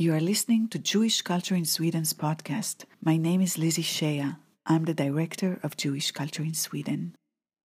[0.00, 2.86] You are listening to Jewish Culture in Sweden's podcast.
[3.04, 4.38] My name is Lizzie Scheja.
[4.64, 7.14] I'm the director of Jewish Culture in Sweden.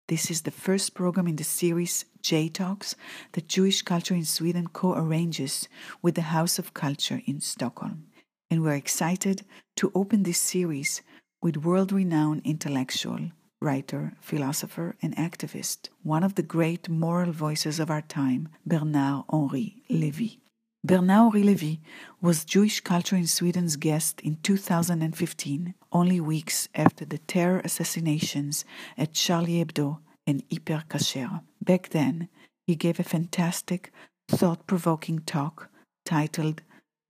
[0.09, 2.97] This is the first program in the series J Talks
[3.35, 5.69] that Jewish Culture in Sweden co arranges
[6.03, 8.09] with the House of Culture in Stockholm.
[8.51, 9.45] And we're excited
[9.77, 11.03] to open this series
[11.41, 13.31] with world renowned intellectual,
[13.61, 19.85] writer, philosopher, and activist, one of the great moral voices of our time, Bernard Henri
[19.89, 20.39] Lévy.
[20.87, 21.79] Bernard-Henri Lévy
[22.21, 28.67] was Jewish Culture in Sweden's guest in 2015, only weeks after the terror assassinations
[28.99, 31.41] at Charlie Hebdo and Hyper Cacher.
[31.63, 32.29] Back then,
[32.67, 33.93] he gave a fantastic,
[34.29, 35.71] thought provoking talk
[36.05, 36.61] titled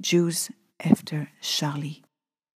[0.00, 2.04] Jews After Charlie.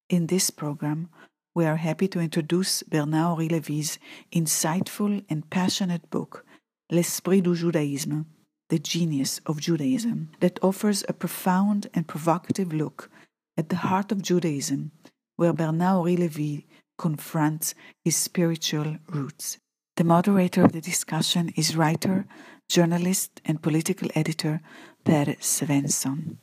[0.09, 1.09] In this program,
[1.53, 3.98] we are happy to introduce Bernard-Henri Lévy's
[4.33, 6.47] insightful and passionate book,
[6.93, 8.25] L'Esprit du Judaïsme
[8.69, 13.11] the Genius of Judaism, that offers a profound and provocative look
[13.57, 14.93] at the heart of Judaism,
[15.37, 16.65] where Bernard-Henri Lévy
[16.98, 19.59] confronts his spiritual roots.
[19.97, 22.27] The moderator of the discussion is writer,
[22.69, 24.61] journalist, and political editor
[25.05, 26.37] Per Svensson.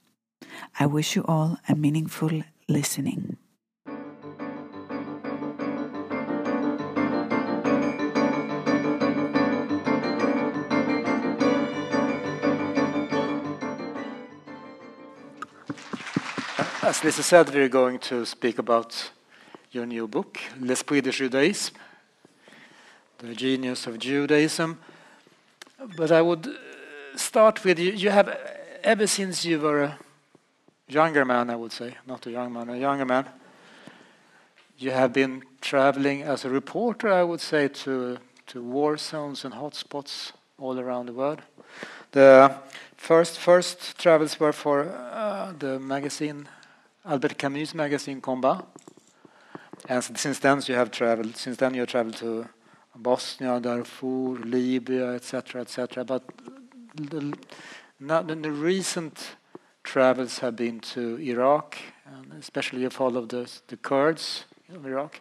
[0.80, 3.38] I wish you all a meaningful listening.
[16.96, 19.12] As Lisa said, we're going to speak about
[19.72, 21.74] your new book, L'Esprit de Judaïsme,
[23.18, 24.80] The Genius of Judaism.
[25.98, 27.92] But I would uh, start with you.
[27.92, 28.40] You have,
[28.82, 30.00] ever since you were a
[30.88, 33.28] younger man, I would say, not a young man, a younger man,
[34.78, 39.54] you have been traveling as a reporter, I would say, to, to war zones and
[39.54, 41.42] hotspots all around the world.
[42.14, 42.56] The
[42.96, 46.48] first, first travels were for uh, the magazine
[47.06, 48.66] Albert Camus magazine Combat.
[49.88, 51.38] And since then you have traveled.
[51.38, 52.48] Since then you have traveled to
[52.96, 56.04] Bosnia, Darfur, Libya, etc., etc.
[56.04, 56.24] But
[56.96, 57.38] the,
[58.00, 59.36] not the recent
[59.84, 65.20] travels have been to Iraq, and especially you followed the, the Kurds of Iraq.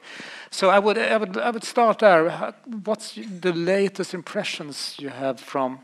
[0.50, 2.54] So I would, I would, I would start there.
[2.84, 5.80] What's the latest impressions you have from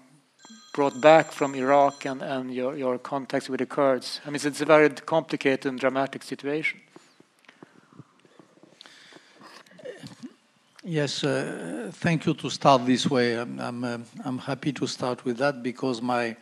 [0.72, 4.20] brought back from Iraq and, and your, your contacts with the Kurds?
[4.24, 6.80] I mean, it's a very complicated and dramatic situation.
[10.82, 13.34] Yes, uh, thank you to start this way.
[13.34, 16.34] I'm, I'm, uh, I'm, happy to start with that because my,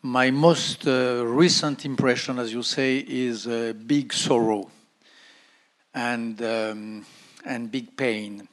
[0.00, 3.46] my most uh, recent impression, as you say, is
[3.86, 4.70] big sorrow
[5.92, 7.04] and, um,
[7.44, 8.48] and big pain.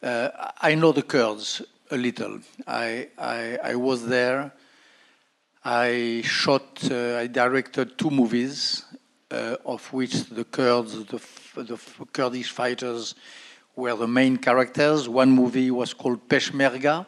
[0.00, 0.28] Uh,
[0.60, 2.40] I know the Kurds a little.
[2.66, 4.52] I, I, I was there.
[5.64, 8.84] I shot, uh, I directed two movies,
[9.30, 11.20] uh, of which the Kurds, the,
[11.56, 11.78] the
[12.12, 13.14] Kurdish fighters,
[13.74, 15.08] were the main characters.
[15.08, 17.06] One movie was called Peshmerga.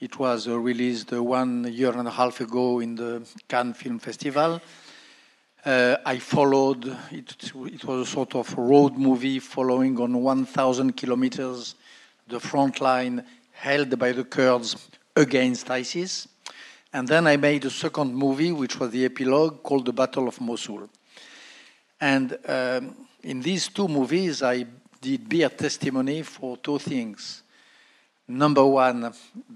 [0.00, 3.98] It was uh, released uh, one year and a half ago in the Cannes Film
[3.98, 4.60] Festival.
[5.64, 11.74] Uh, I followed, it, it was a sort of road movie following on 1,000 kilometers
[12.26, 13.24] the front line
[13.60, 16.26] held by the Kurds against ISIS.
[16.94, 20.40] And then I made a second movie, which was the epilogue called The Battle of
[20.40, 20.88] Mosul.
[22.00, 24.64] And um, in these two movies, I
[24.98, 27.42] did bear testimony for two things.
[28.26, 29.12] Number one,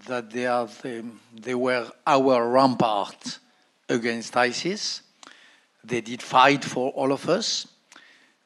[0.06, 1.04] that they, are the,
[1.34, 3.38] they were our rampart
[3.88, 5.00] against ISIS.
[5.82, 7.68] They did fight for all of us.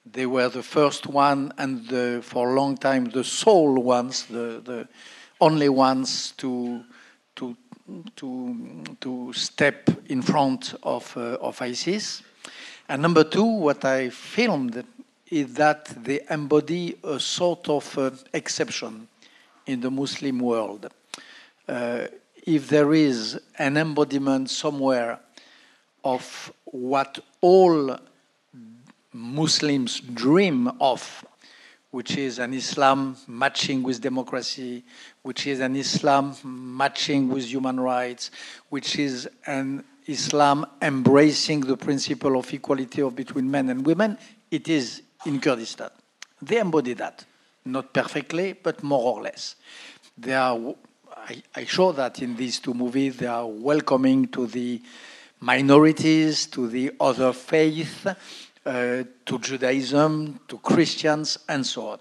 [0.07, 4.63] They were the first one and the, for a long time the sole ones, the,
[4.65, 4.89] the,
[5.41, 6.85] only ones to
[7.37, 7.57] to
[8.17, 12.23] to to step in front of uh, of ISIS.
[12.89, 14.85] And number two, what I filmed
[15.31, 19.09] is that they embody a sort of uh, exception
[19.67, 20.91] in the Muslim world.
[21.69, 22.07] Uh,
[22.47, 25.21] if there is an embodiment somewhere
[26.03, 27.99] of what all
[29.13, 31.25] Muslims dream of
[31.91, 34.85] which is an Islam matching with democracy,
[35.23, 38.31] which is an Islam matching with human rights,
[38.69, 44.19] which is an Islam embracing the principle of equality of between men and women,
[44.51, 45.91] it is in Kurdistan.
[46.41, 47.25] They embody that,
[47.65, 49.57] not perfectly, but more or less.
[50.17, 50.75] They are,
[51.17, 54.81] I, I show that in these two movies, they are welcoming to the
[55.41, 58.07] minorities, to the other faith,
[58.69, 61.99] uh, to Judaism, to Christians, and so on.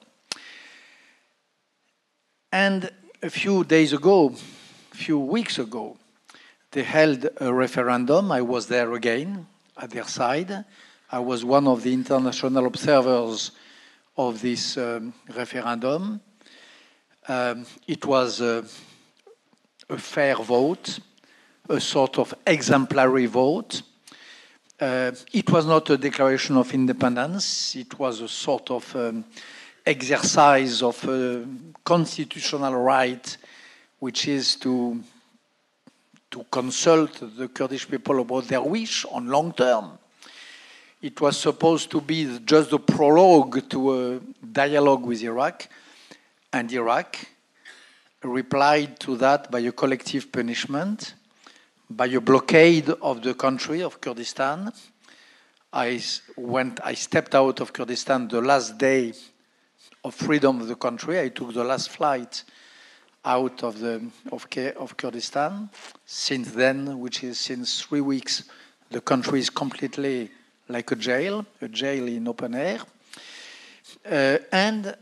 [2.52, 2.92] And
[3.24, 4.34] a few days ago,
[4.92, 5.98] a few weeks ago,
[6.72, 8.32] they held a referendum.
[8.34, 9.48] I was there again
[9.78, 10.66] at their side.
[11.10, 13.52] I was one of the international observers
[14.18, 16.20] of this um, referendum.
[17.30, 18.66] Um, it was a,
[19.90, 21.00] a, fair vote,
[21.70, 23.84] a sort of exemplary vote.
[24.80, 29.26] Uh, it was not a declaration of independence, it was a sort of um,
[29.84, 31.44] exercise of a
[31.84, 33.38] constitutional right,
[33.98, 35.02] which is to,
[36.30, 39.98] to consult the Kurdish people about their wish on long term.
[41.02, 45.68] It was supposed to be just a prologue to a dialogue with Iraq,
[46.54, 47.18] and Iraq
[48.22, 51.16] replied to that by a collective punishment,
[51.90, 54.72] by a blockade of the country of Kurdistan.
[55.72, 56.02] I
[56.36, 59.14] went, I stepped out of Kurdistan the last day
[60.04, 61.20] of freedom of the country.
[61.20, 62.44] I took the last flight
[63.24, 64.48] out of the of,
[64.78, 65.70] of Kurdistan.
[66.06, 68.44] Since then, which is since three weeks,
[68.90, 70.30] the country is completely
[70.70, 72.80] like a jail, a jail in open air.
[74.10, 74.96] Uh, and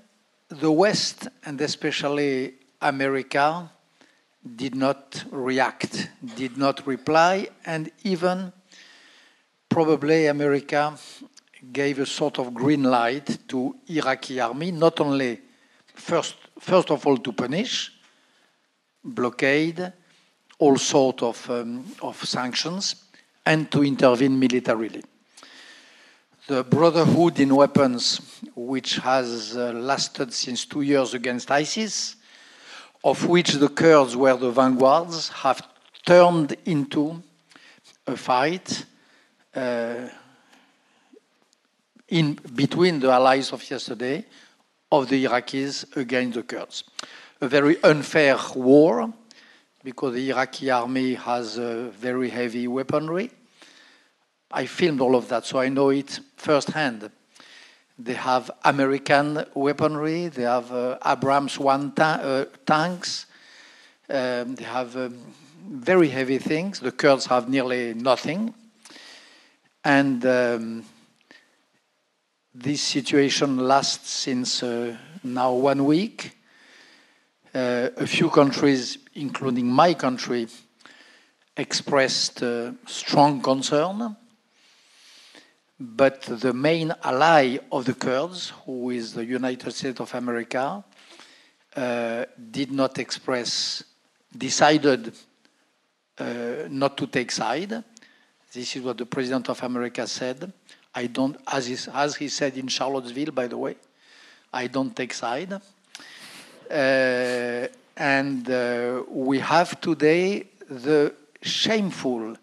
[0.49, 3.69] the West, and especially America,
[4.55, 8.51] did not react, did not reply, and even
[9.69, 10.97] probably America
[11.71, 15.41] gave a sort of green light to Iraqi army, not only
[15.93, 17.91] first, first of all to punish,
[19.03, 19.91] blockade,
[20.59, 22.95] all sort of, um, of sanctions,
[23.45, 25.03] and to intervene militarily.
[26.47, 32.14] The Brotherhood in Weapons, which has uh, lasted since two years against ISIS,
[33.05, 35.65] of which the Kurds were the vanguards, have
[36.05, 37.23] turned into
[38.05, 38.85] a fight
[39.55, 40.09] uh,
[42.09, 44.25] in between the allies of yesterday
[44.91, 46.83] of the Iraqis against the Kurds.
[47.39, 49.13] A very unfair war
[49.85, 53.31] because the Iraqi army has very heavy weaponry
[54.51, 57.09] I filmed all of that, so I know it firsthand.
[57.97, 63.25] They have American weaponry, they have uh, Abrams one ta uh, tanks,
[64.09, 65.17] um, they have um,
[65.67, 66.79] very heavy things.
[66.79, 68.53] The Kurds have nearly nothing.
[69.83, 70.83] And um,
[72.53, 76.37] this situation lasts since uh, now one week.
[77.53, 80.47] Uh, a few countries, including my country,
[81.55, 84.17] expressed uh, strong concern
[85.79, 90.83] but the main ally of the Kurds, who is the United States of America,
[91.75, 93.83] uh, did not express,
[94.35, 95.13] decided
[96.17, 96.25] uh,
[96.69, 97.83] not to take side.
[98.53, 100.51] This is what the President of America said.
[100.93, 103.75] I don't, as he, as he said in Charlottesville, by the way,
[104.53, 105.51] I don't take side.
[106.71, 107.67] Uh,
[107.97, 112.37] and uh, we have today the shameful,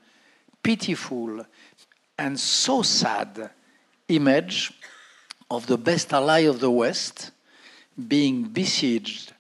[0.63, 1.47] pitiful,
[2.19, 3.51] and so sad
[4.09, 4.73] image
[5.51, 7.31] of the best ally of the West
[8.09, 9.33] being besieged,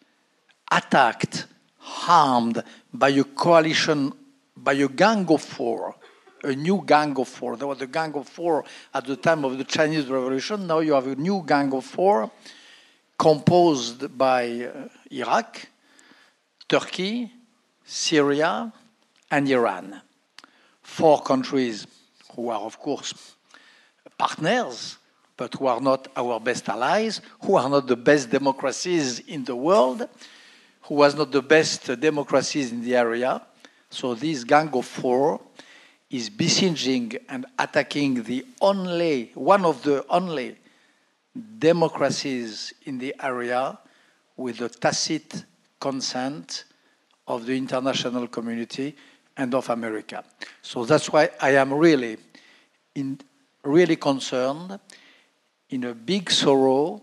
[0.71, 1.47] attacked,
[1.79, 4.13] harmed by a coalition,
[4.57, 5.95] by a gang of four,
[6.45, 7.57] a new gang of four.
[7.57, 10.67] There was a gang of four at the time of the Chinese Revolution.
[10.67, 12.31] Now you have a new gang of four
[13.19, 15.67] composed by uh, Iraq,
[16.69, 17.31] Turkey,
[17.85, 18.73] Syria,
[19.31, 20.01] and Iran.
[20.83, 21.87] Four countries
[22.35, 23.35] who are, of course,
[24.19, 24.99] partners,
[25.37, 29.57] but who are not our best allies, who are not the best democracies in the
[29.57, 30.09] world,
[30.83, 33.43] who was not the best democracies in the area.
[33.91, 35.41] So this Gang of Four
[36.11, 40.57] is besieging and attacking the only, one of the only
[41.59, 43.79] democracies in the area
[44.37, 45.45] with the tacit
[45.81, 46.65] consent
[47.27, 48.95] of the international community
[49.37, 50.25] and of America.
[50.63, 52.17] So that's why I am really,
[52.95, 53.19] in,
[53.65, 54.79] really concerned,
[55.71, 57.03] in a big sorrow,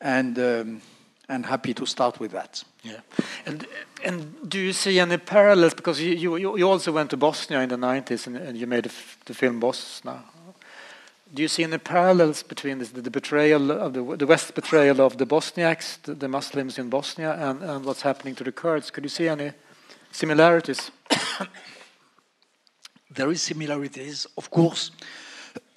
[0.00, 0.82] and um,
[1.28, 2.64] and happy to start with that.
[2.82, 3.00] Yeah,
[3.44, 3.66] and
[4.04, 5.74] and do you see any parallels?
[5.74, 8.90] Because you you, you also went to Bosnia in the 90s, and, and you made
[9.24, 10.24] the film Bosnia.
[11.34, 15.18] Do you see any parallels between this, the betrayal of the, the West betrayal of
[15.18, 18.90] the Bosniaks, the, the Muslims in Bosnia, and, and what's happening to the Kurds?
[18.90, 19.52] Could you see any
[20.10, 20.90] similarities?
[23.10, 24.90] there is similarities, of course.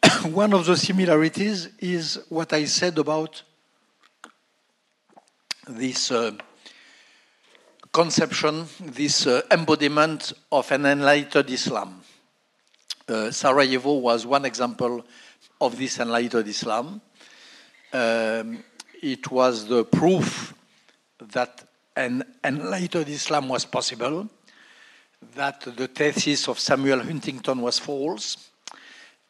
[0.24, 3.44] One of the similarities is what I said about
[5.68, 6.32] this uh,
[7.92, 12.02] conception, this uh, embodiment of an enlightened Islam.
[13.08, 15.06] Uh, Sarajevo was one example
[15.60, 17.02] of this enlightened Islam.
[17.92, 18.64] Um,
[19.02, 20.54] it was the proof
[21.20, 21.64] that
[21.96, 24.30] an enlightened Islam was possible
[25.36, 28.50] that the thesis of Samuel Huntington was false,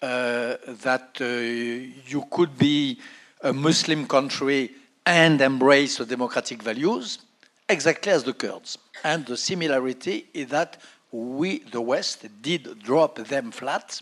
[0.01, 2.99] uh, that uh, you could be
[3.41, 4.71] a Muslim country
[5.05, 7.19] and embrace the democratic values,
[7.67, 8.77] exactly as the Kurds.
[9.03, 10.77] And the similarity is that
[11.11, 14.01] we, the West, did drop them flat,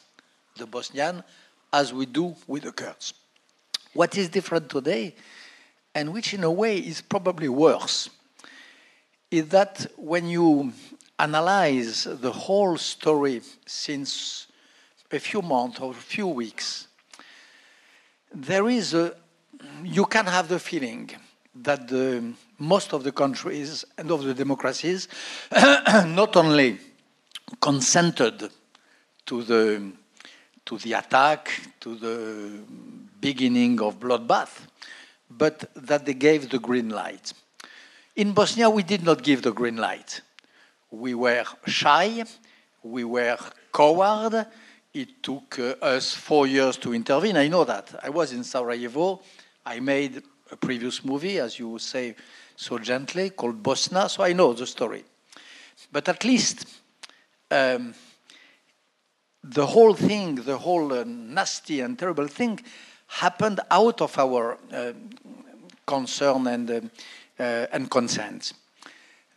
[0.57, 1.23] the Bosnian,
[1.71, 3.13] as we do with the Kurds.
[3.93, 5.15] What is different today,
[5.95, 8.09] and which in a way is probably worse,
[9.31, 10.73] is that when you
[11.17, 14.47] analyze the whole story since
[15.11, 16.87] a few months or a few weeks,
[18.33, 19.13] there is a,
[19.83, 21.09] you can have the feeling
[21.55, 25.07] that the, most of the countries and of the democracies
[26.05, 26.77] not only
[27.59, 28.49] consented
[29.25, 29.91] to the,
[30.65, 32.59] to the attack, to the
[33.19, 34.67] beginning of bloodbath,
[35.29, 37.33] but that they gave the green light.
[38.15, 40.21] In Bosnia, we did not give the green light.
[40.91, 42.23] We were shy,
[42.83, 43.37] we were
[43.73, 44.47] coward.
[44.93, 47.37] It took uh, us four years to intervene.
[47.37, 47.93] I know that.
[48.03, 49.21] I was in Sarajevo.
[49.65, 52.15] I made a previous movie, as you say
[52.55, 55.03] so gently, called Bosna, so I know the story.
[55.91, 56.65] But at least
[57.51, 57.93] um,
[59.43, 62.59] the whole thing, the whole uh, nasty and terrible thing,
[63.07, 64.93] happened out of our uh,
[65.85, 66.81] concern and, uh
[67.39, 68.53] and consent.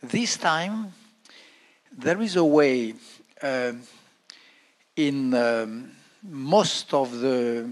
[0.01, 0.93] This time,
[1.91, 2.93] there is a way
[3.41, 3.73] uh,
[4.95, 5.91] in um,
[6.23, 7.69] most of the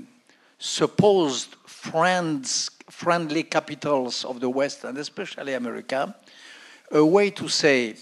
[0.58, 6.16] supposed friends, friendly capitals of the West, and especially America,
[6.92, 7.96] a way to say,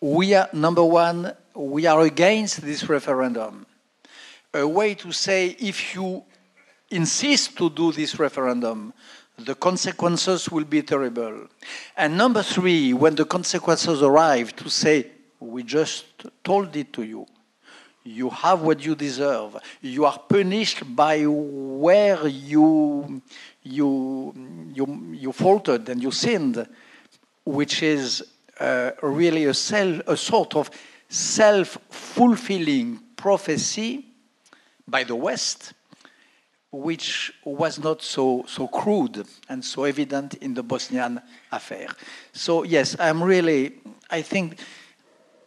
[0.00, 3.66] we are, number one, we are against this referendum.
[4.54, 6.24] A way to say, if you
[6.90, 8.92] insist to do this referendum,
[9.44, 11.48] the consequences will be terrible.
[11.96, 15.06] And number three, when the consequences arrive, to say,
[15.40, 16.04] we just
[16.44, 17.26] told it to you.
[18.02, 19.56] You have what you deserve.
[19.82, 23.22] You are punished by where you,
[23.62, 24.34] you,
[24.74, 26.66] you, you faltered and you sinned,
[27.44, 28.22] which is
[28.58, 30.70] uh, really a, self, a sort of
[31.08, 34.06] self fulfilling prophecy
[34.88, 35.72] by the West,
[36.72, 41.88] which was not so, so crude and so evident in the Bosnian affair.
[42.32, 44.58] So, yes, I'm really, I think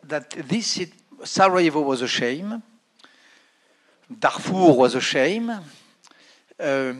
[0.04, 0.82] that this
[1.24, 2.62] Sarajevo was a shame,
[4.20, 5.52] Darfur was a shame,
[6.60, 6.94] uh,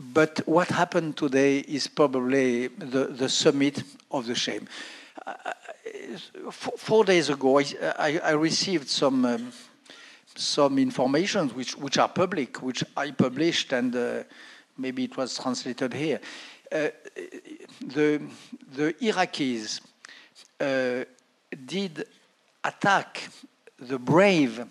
[0.00, 4.66] but what happened today is probably the, the summit of the shame.
[5.26, 5.32] Uh,
[6.50, 7.64] four days ago, I,
[7.98, 9.52] I, I received some um,
[10.34, 14.24] some information which which are public, which I published, and uh,
[14.76, 16.20] maybe it was translated here.
[16.70, 16.88] Uh,
[17.80, 18.20] the
[18.72, 19.80] the Iraqis
[20.60, 21.04] uh,
[21.64, 22.06] did
[22.64, 23.28] attack
[23.78, 24.64] the brave,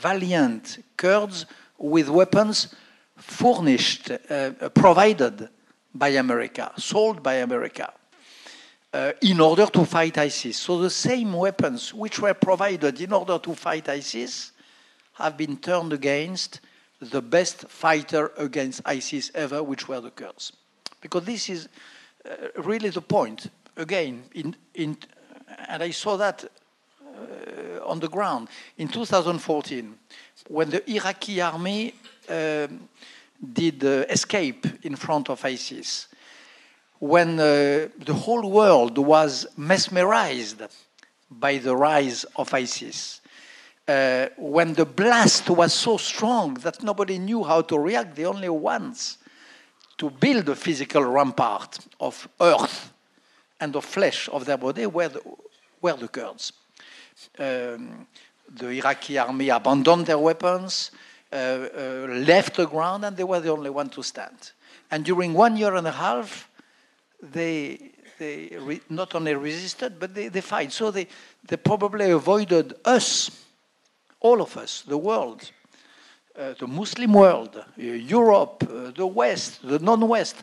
[0.00, 1.46] valiant Kurds
[1.78, 2.74] with weapons
[3.16, 5.48] furnished, uh, provided
[5.94, 7.92] by America, sold by America,
[8.92, 10.56] uh, in order to fight ISIS.
[10.56, 14.52] So the same weapons which were provided in order to fight ISIS
[15.16, 16.60] have been turned against
[17.00, 20.52] the best fighter against ISIS ever, which were the Kurds.
[21.00, 21.68] Because this is
[22.24, 23.50] uh, really the point.
[23.76, 24.96] Again, in, in,
[25.68, 28.48] and I saw that uh, on the ground.
[28.76, 29.94] In 2014,
[30.48, 31.94] when the Iraqi army
[32.28, 32.88] um,
[33.52, 36.08] did uh, escape in front of ISIS,
[36.98, 40.62] when uh, the whole world was mesmerized
[41.30, 43.20] by the rise of ISIS,
[43.88, 48.48] uh, when the blast was so strong that nobody knew how to react, the only
[48.48, 49.18] ones
[49.98, 52.92] to build a physical rampart of earth
[53.60, 55.20] and of flesh of their body were the,
[55.80, 56.52] were the Kurds
[57.38, 58.06] um,
[58.54, 60.90] the Iraqi army abandoned their weapons,
[61.32, 64.52] uh, uh, left the ground, and they were the only one to stand.
[64.90, 66.48] And during one year and a half,
[67.20, 68.56] they, they
[68.88, 70.72] not only resisted, but they, they fight.
[70.72, 71.08] So they,
[71.48, 73.45] they probably avoided us,
[74.20, 75.50] all of us, the world,
[76.38, 80.36] uh, the Muslim world, uh, Europe, uh, the West, the non West,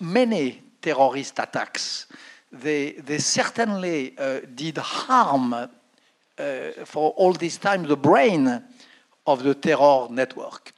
[0.00, 2.06] many terrorist attacks
[2.52, 5.68] they, they certainly uh, did harm uh,
[6.84, 8.62] for all this time the brain
[9.26, 10.72] of the terror network.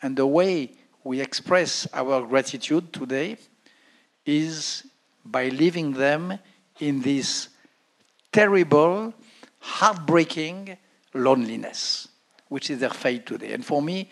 [0.00, 3.36] And the way we express our gratitude today
[4.24, 4.86] is
[5.24, 6.38] by leaving them
[6.80, 7.48] in this
[8.32, 9.12] terrible,
[9.64, 10.76] heartbreaking
[11.14, 12.08] loneliness,
[12.48, 13.52] which is their fate today.
[13.52, 14.10] And for me,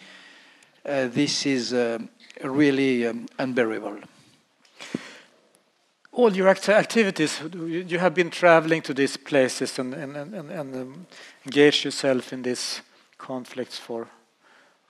[0.84, 1.98] uh, this is uh,
[2.42, 4.00] really um, unbearable
[6.12, 10.74] all your act activities, you have been traveling to these places and, and, and, and
[10.74, 11.06] um,
[11.46, 12.82] engaged yourself in these
[13.16, 14.08] conflicts for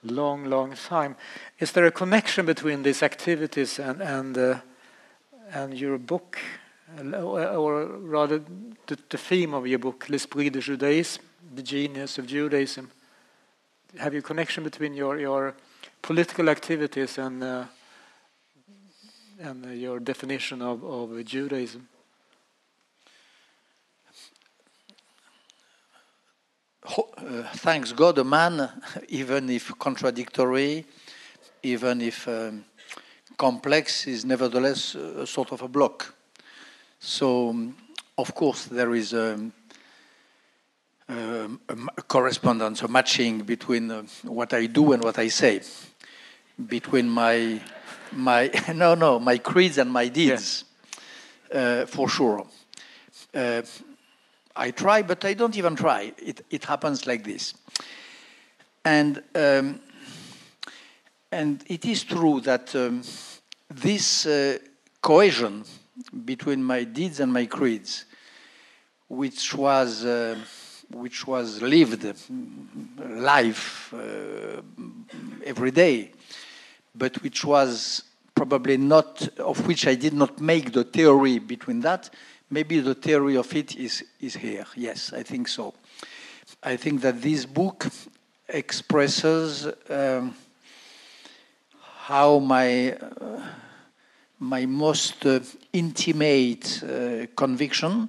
[0.03, 1.15] long, long time.
[1.59, 4.59] Is there a connection between these activities and and uh,
[5.53, 6.37] and your book,
[6.99, 8.39] or rather,
[8.87, 11.19] the, the theme of your book, L'Esprit de Judaïsme,
[11.55, 12.89] the genius of Judaism?
[13.99, 15.55] Have you connection between your your
[16.01, 17.65] political activities and uh,
[19.39, 21.87] and uh, your definition of, of Judaism?
[26.85, 28.69] Uh, thanks God, a man,
[29.07, 30.85] even if contradictory,
[31.61, 32.65] even if um,
[33.37, 36.13] complex, is nevertheless a sort of a block.
[37.05, 37.75] So, um,
[38.17, 39.33] of course, there is a,
[41.09, 45.61] um, a, a correspondence, a matching between uh, what I do and what I say,
[46.65, 47.59] between my
[48.13, 50.63] my no no my creeds and my deeds,
[51.51, 51.59] yeah.
[51.59, 52.47] uh, for sure.
[53.33, 53.63] Uh,
[54.55, 56.13] I try, but I don't even try.
[56.17, 57.53] It, it happens like this.
[58.85, 59.81] And, um,
[61.33, 63.01] and it is true that um,
[63.69, 64.59] this uh,
[65.01, 65.65] cohesion
[66.25, 68.05] between my deeds and my creeds,
[69.07, 70.37] which was, uh,
[70.91, 72.05] which was lived
[72.99, 74.61] life uh,
[75.45, 76.11] every day,
[76.95, 78.03] but which was
[78.35, 82.09] probably not, of which I did not make the theory between that,
[82.49, 84.65] maybe the theory of it is, is here.
[84.75, 85.73] Yes, I think so.
[86.61, 87.87] I think that this book
[88.47, 90.35] expresses um,
[91.81, 93.41] how my, uh,
[94.39, 95.39] my most uh,
[95.73, 98.07] intimate uh, conviction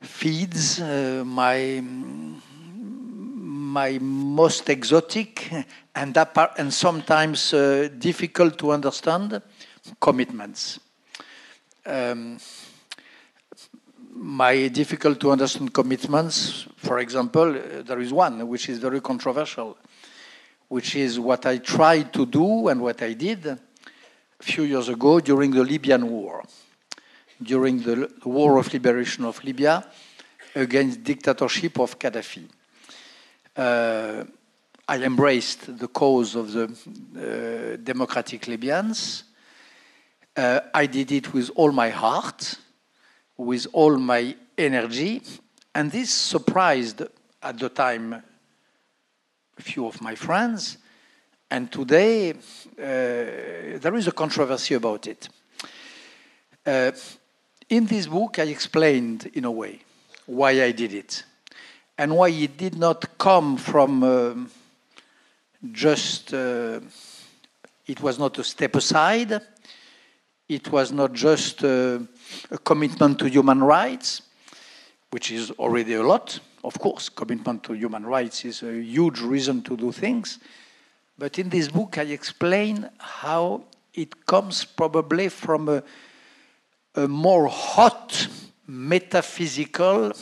[0.00, 5.50] feeds uh, my, my most exotic
[5.94, 6.16] and,
[6.58, 9.40] and sometimes uh, difficult to understand
[9.98, 10.78] commitments.
[11.86, 12.38] Um,
[14.12, 19.78] my difficult to understand commitments, for example, uh, there is one which is very controversial,
[20.68, 23.58] which is what I tried to do and what I did
[24.46, 26.42] a few years ago during the Libyan war,
[27.42, 29.84] during the war of liberation of Libya
[30.54, 32.48] against dictatorship of Gaddafi.
[33.56, 34.24] Uh,
[34.86, 39.24] I embraced the cause of the uh, democratic Libyans.
[40.36, 42.56] Uh, I did it with all my heart
[43.36, 45.22] with all my energy.
[45.74, 47.02] And this surprised
[47.42, 48.22] at the time
[49.56, 50.78] a few of my friends.
[51.50, 52.36] And today, uh,
[52.76, 55.28] there is a controversy about it.
[56.66, 56.92] Uh,
[57.68, 59.80] in this book, I explained, in a way,
[60.26, 61.24] why I did it
[61.96, 64.34] and why it did not come from uh,
[65.72, 66.80] just, uh,
[67.86, 69.40] it was not a step aside,
[70.48, 71.98] it was not just uh,
[72.50, 74.22] a commitment to human rights,
[75.10, 76.40] which is already a lot.
[76.64, 80.38] Of course, commitment to human rights is a huge reason to do things.
[81.16, 85.82] But in this book, I explain how it comes probably from a,
[86.96, 88.28] a more hot
[88.66, 90.12] metaphysical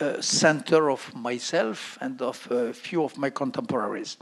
[0.00, 4.18] uh, center of myself and of a few of my contemporaries.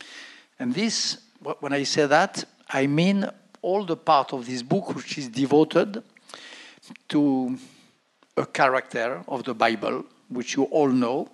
[0.58, 1.18] And this,
[1.60, 3.28] when I say that, I mean
[3.62, 6.02] all the part of this book which is devoted
[7.08, 7.58] to
[8.36, 11.28] a character of the Bible, which you all know,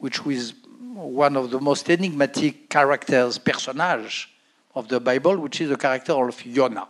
[0.00, 0.54] which is
[0.94, 4.30] one of the most enigmatic characters, personnage
[4.74, 6.86] of the Bible, which is the character of Jonah.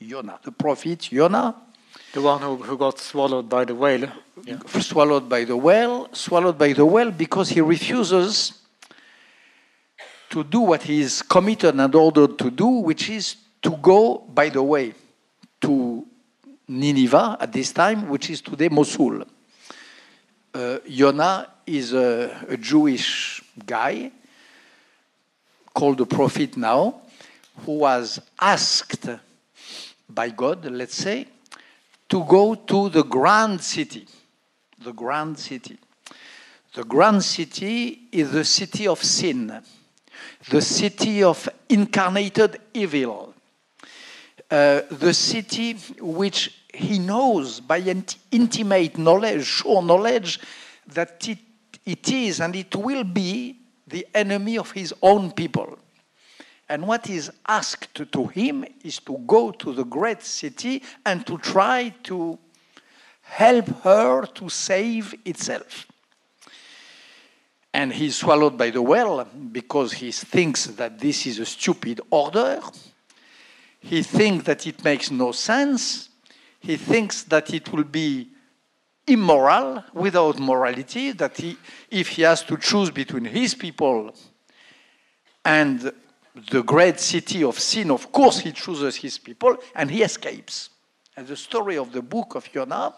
[0.00, 1.54] Jonah, the prophet Jonah.
[2.12, 4.08] The one who, who got swallowed by the whale.
[4.44, 4.58] Yeah.
[4.66, 8.52] Swallowed by the whale, swallowed by the whale because he refuses
[10.30, 14.48] to do what he is committed and ordered to do, which is to go by
[14.48, 14.94] the way
[15.60, 16.06] to
[16.68, 19.24] Nineveh at this time, which is today Mosul.
[20.56, 20.78] Uh,
[21.66, 24.10] is a, a Jewish guy
[25.74, 27.02] called a prophet now,
[27.66, 29.06] who was asked
[30.08, 31.26] by God, let's say,
[32.08, 34.06] to go to the grand city.
[34.82, 35.76] The grand city.
[36.72, 39.62] The grand city is the city of sin,
[40.48, 43.34] the city of incarnated evil,
[44.50, 47.78] uh, the city which he knows by
[48.30, 50.40] intimate knowledge, sure knowledge,
[50.86, 51.38] that it,
[51.84, 53.56] it is and it will be
[53.86, 55.78] the enemy of his own people.
[56.68, 61.38] And what is asked to him is to go to the great city and to
[61.38, 62.38] try to
[63.22, 65.86] help her to save itself.
[67.72, 72.60] And he's swallowed by the well because he thinks that this is a stupid order
[73.88, 76.08] he thinks that it makes no sense.
[76.58, 78.28] He thinks that it will be
[79.06, 81.56] immoral without morality, that he,
[81.88, 84.12] if he has to choose between his people
[85.44, 85.92] and
[86.50, 90.70] the great city of sin, of course he chooses his people and he escapes.
[91.16, 92.92] And the story of the book of Jonah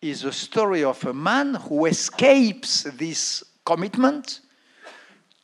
[0.00, 4.40] is a story of a man who escapes this commitment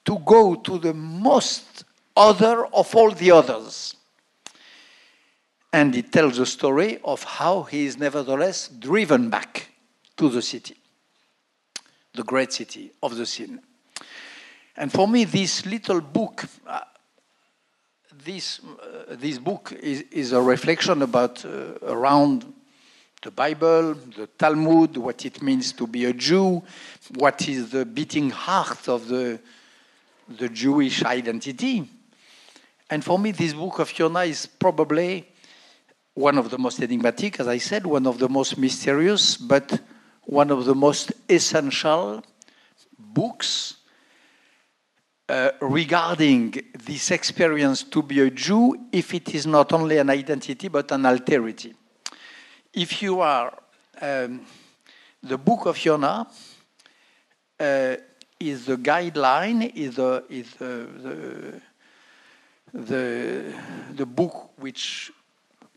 [0.06, 1.84] to go to the most
[2.16, 3.96] other of all the others.
[5.72, 9.70] And it tells the story of how he is nevertheless driven back
[10.16, 10.76] to the city,
[12.14, 13.60] the great city of the sin.
[14.76, 16.80] And for me, this little book, uh,
[18.24, 22.52] this, uh, this book is, is, a reflection about uh, around
[23.22, 26.62] the Bible, the Talmud, what it means to be a Jew,
[27.16, 29.40] what is the beating heart of the,
[30.28, 31.88] the Jewish identity.
[32.90, 35.31] And for me, this book of Jonah is probably
[36.14, 39.80] one of the most enigmatic, as I said, one of the most mysterious, but
[40.24, 42.22] one of the most essential
[42.98, 43.76] books
[45.28, 50.68] uh, regarding this experience to be a Jew if it is not only an identity
[50.68, 51.74] but an alterity.
[52.72, 53.56] If you are,
[54.00, 54.44] um,
[55.22, 56.26] the book of Jonah
[57.58, 57.96] uh,
[58.38, 61.60] is the guideline, is, the, is the,
[62.74, 63.54] the, the,
[63.94, 65.12] the book which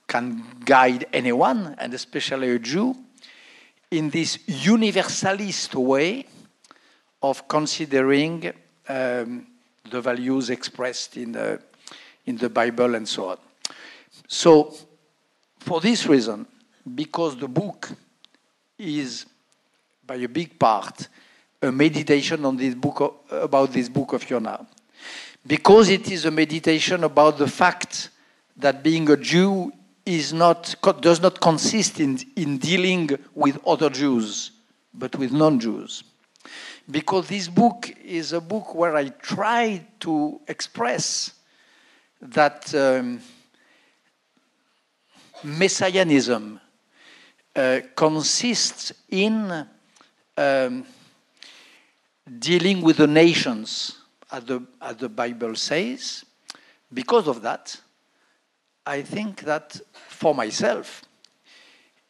[0.07, 2.95] can guide anyone, and especially a Jew,
[3.91, 6.25] in this universalist way
[7.21, 8.51] of considering
[8.87, 9.47] um,
[9.89, 11.59] the values expressed in the,
[12.25, 13.37] in the Bible and so on.
[14.27, 14.73] So,
[15.59, 16.45] for this reason,
[16.93, 17.89] because the book
[18.77, 19.25] is,
[20.05, 21.07] by a big part,
[21.61, 24.67] a meditation on this book of, about this book of Jonah,
[25.45, 28.09] because it is a meditation about the fact
[28.57, 29.71] that being a Jew
[30.05, 34.51] is not, does not consist in, in dealing with other Jews,
[34.93, 36.03] but with non Jews.
[36.89, 41.33] Because this book is a book where I try to express
[42.21, 43.19] that um,
[45.43, 46.59] messianism
[47.55, 49.65] uh, consists in
[50.37, 50.85] um,
[52.39, 53.99] dealing with the nations,
[54.31, 56.25] as the, as the Bible says.
[56.93, 57.75] Because of that,
[58.85, 61.03] I think that for myself,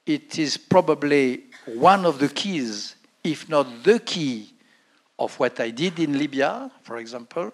[0.06, 4.54] it is probably one of the keys, if not the key,
[5.18, 7.54] of what I did in Libya, for example,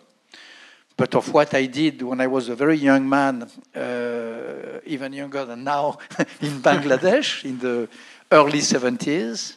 [0.97, 5.45] but of what I did when I was a very young man, uh, even younger
[5.45, 5.97] than now,
[6.41, 7.87] in Bangladesh in the
[8.31, 9.55] early 70s,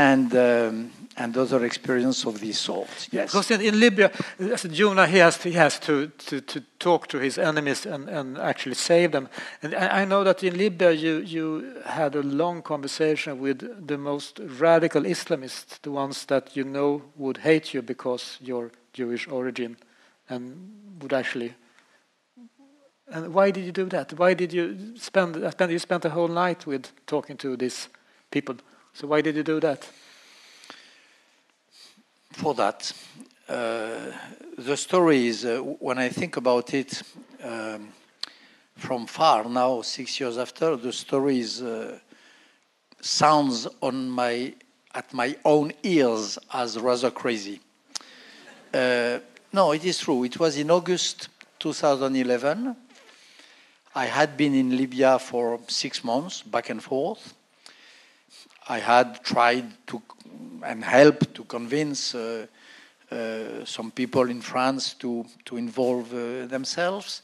[0.00, 3.08] and um, and other experience of this sort.
[3.12, 3.32] Yes.
[3.32, 7.18] Because in, in Libya, as Jonah, he has he has to, to, to talk to
[7.18, 9.28] his enemies and, and actually save them.
[9.62, 13.98] And I, I know that in Libya, you, you had a long conversation with the
[13.98, 19.76] most radical Islamists, the ones that you know would hate you because your Jewish origin,
[20.28, 20.42] and
[21.02, 21.54] would actually.
[23.12, 24.12] And why did you do that?
[24.18, 25.52] Why did you spend?
[25.52, 27.88] spend you spent a whole night with talking to these
[28.30, 28.56] people.
[29.00, 29.88] So why did you do that?
[32.32, 32.92] for that.
[33.48, 34.12] Uh,
[34.58, 37.02] the story is, uh, when I think about it
[37.42, 37.88] um,
[38.76, 41.98] from far now, six years after, the story is, uh,
[43.00, 44.54] sounds on my,
[44.94, 47.60] at my own ears as rather crazy.
[48.72, 49.18] Uh,
[49.52, 50.24] no, it is true.
[50.24, 52.76] It was in August 2011.
[53.94, 57.34] I had been in Libya for six months, back and forth.
[58.68, 60.02] I had tried to
[60.62, 62.46] and help to convince uh,
[63.10, 67.22] uh, some people in France to, to involve uh, themselves.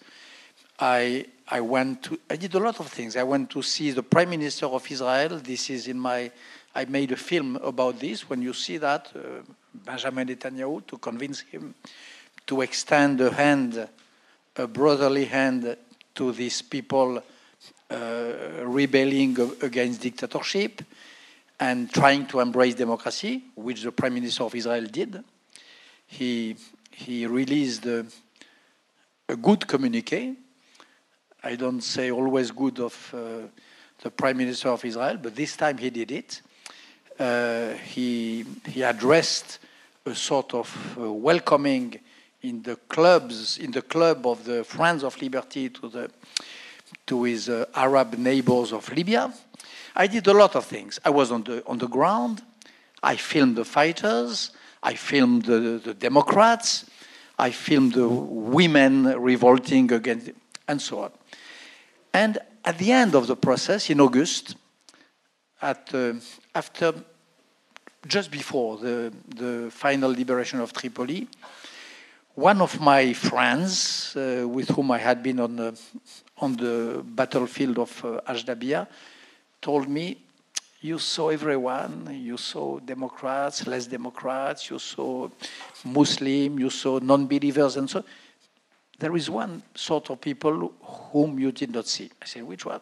[0.79, 3.17] I, I went to, I did a lot of things.
[3.17, 5.39] I went to see the Prime Minister of Israel.
[5.39, 6.31] This is in my,
[6.75, 8.29] I made a film about this.
[8.29, 11.75] When you see that, uh, Benjamin Netanyahu, to convince him
[12.47, 13.89] to extend a hand,
[14.57, 15.77] a brotherly hand
[16.15, 17.23] to these people
[17.91, 20.83] uh, rebelling against dictatorship
[21.59, 25.23] and trying to embrace democracy, which the Prime Minister of Israel did.
[26.07, 26.57] He,
[26.91, 28.07] he released a,
[29.29, 30.35] a good communique.
[31.43, 33.49] I don't say always good of uh,
[34.03, 36.43] the Prime Minister of Israel, but this time he did it.
[37.19, 39.59] Uh, he, he addressed
[40.05, 41.99] a sort of uh, welcoming
[42.43, 46.11] in the clubs, in the club of the Friends of Liberty to, the,
[47.07, 49.33] to his uh, Arab neighbors of Libya
[49.97, 51.01] I did a lot of things.
[51.05, 52.43] I was on the, on the ground.
[53.03, 54.51] I filmed the fighters.
[54.83, 56.85] I filmed the, the Democrats.
[57.39, 60.31] I filmed the women revolting against,
[60.69, 61.13] and so on.
[62.13, 64.57] And at the end of the process, in August,
[65.63, 66.15] at uh,
[66.55, 66.95] after
[68.07, 71.27] just before the, the final liberation of Tripoli,
[72.35, 75.81] one of my friends, uh, with whom I had been on the,
[76.39, 78.87] on the battlefield of uh, Ajdabiya,
[79.61, 80.19] told me,
[80.81, 85.29] You saw everyone, you saw Democrats, less Democrats, you saw
[85.85, 88.05] Muslim, you saw non believers, and so
[88.99, 90.73] There is one sort of people
[91.13, 92.11] whom you did not see.
[92.23, 92.81] I said, Which one?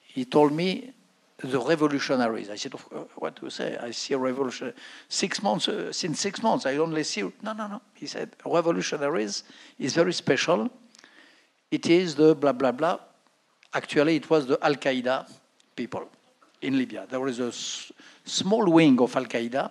[0.00, 0.92] He told me,
[1.38, 2.48] the revolutionaries.
[2.48, 2.72] I said,
[3.16, 3.76] what do you say?
[3.76, 4.72] I see a revolution.
[5.08, 7.22] Six months, uh, since six months, I only see.
[7.42, 7.82] No, no, no.
[7.94, 9.44] He said, revolutionaries
[9.78, 10.70] is very special.
[11.70, 12.98] It is the blah, blah, blah.
[13.72, 15.28] Actually, it was the Al Qaeda
[15.74, 16.08] people
[16.62, 17.06] in Libya.
[17.08, 17.52] There was a
[18.28, 19.70] small wing of Al Qaeda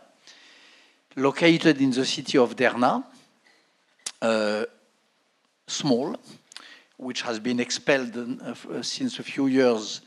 [1.16, 3.04] located in the city of Derna,
[4.22, 4.66] uh,
[5.68, 6.16] small,
[6.98, 10.02] which has been expelled uh, since a few years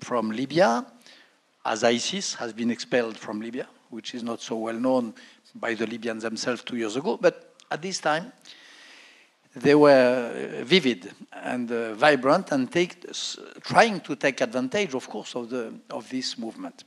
[0.00, 0.84] from Libya
[1.64, 5.14] as ISIS has been expelled from Libya, which is not so well known
[5.54, 7.18] by the Libyans themselves two years ago.
[7.20, 8.32] But at this time,
[9.56, 13.06] they were vivid and uh, vibrant and take,
[13.62, 16.84] trying to take advantage, of course, of, the, of this movement.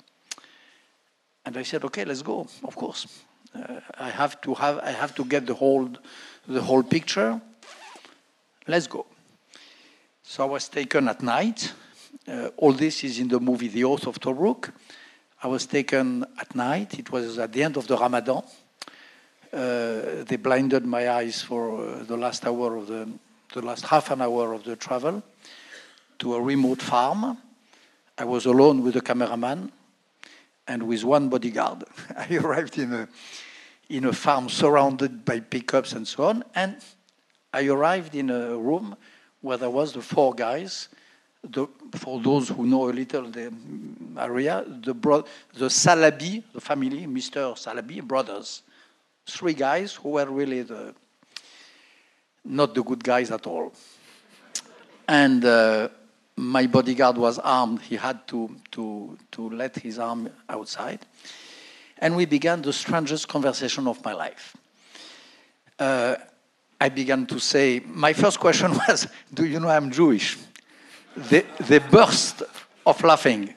[1.46, 3.08] And I said, okay, let's go, of course.
[3.56, 5.90] Uh, I, have to have, I have to get the whole,
[6.48, 7.42] the whole picture.
[8.68, 9.08] Let's go.
[10.22, 11.74] So I was taken at night
[12.28, 14.72] uh, all this is in the movie The Oath of Tobruk.
[15.42, 17.00] I was taken at night.
[17.00, 18.44] It was at the end of the Ramadan.
[19.52, 23.10] Uh, they blinded my eyes for uh, the last hour of the,
[23.54, 25.24] the last half an hour of the travel
[26.20, 27.38] to a remote farm.
[28.18, 29.72] I was alone with a cameraman
[30.68, 31.84] and with one bodyguard.
[32.16, 33.08] I arrived in a,
[33.90, 36.44] in a farm surrounded by pickups and so on.
[36.54, 36.78] And
[37.54, 38.96] I arrived in a room
[39.42, 40.90] where there was the four guys
[41.44, 43.52] the, for those who know a little the
[44.18, 47.56] area, the, bro- the Salabi, the family, Mr.
[47.56, 48.64] Salabi, brothers,
[49.30, 50.94] three guys who were really the,
[52.44, 53.74] not the good guys at all.
[55.08, 55.90] And uh,
[56.36, 57.82] my bodyguard was armed.
[57.82, 61.06] He had to, to, to let his arm outside.
[61.98, 64.56] And we began the strangest conversation of my life.
[65.78, 66.16] Uh,
[66.80, 70.38] I began to say, my first question was, Do you know I'm Jewish?
[71.16, 72.44] they, they burst
[72.86, 73.54] of laughing.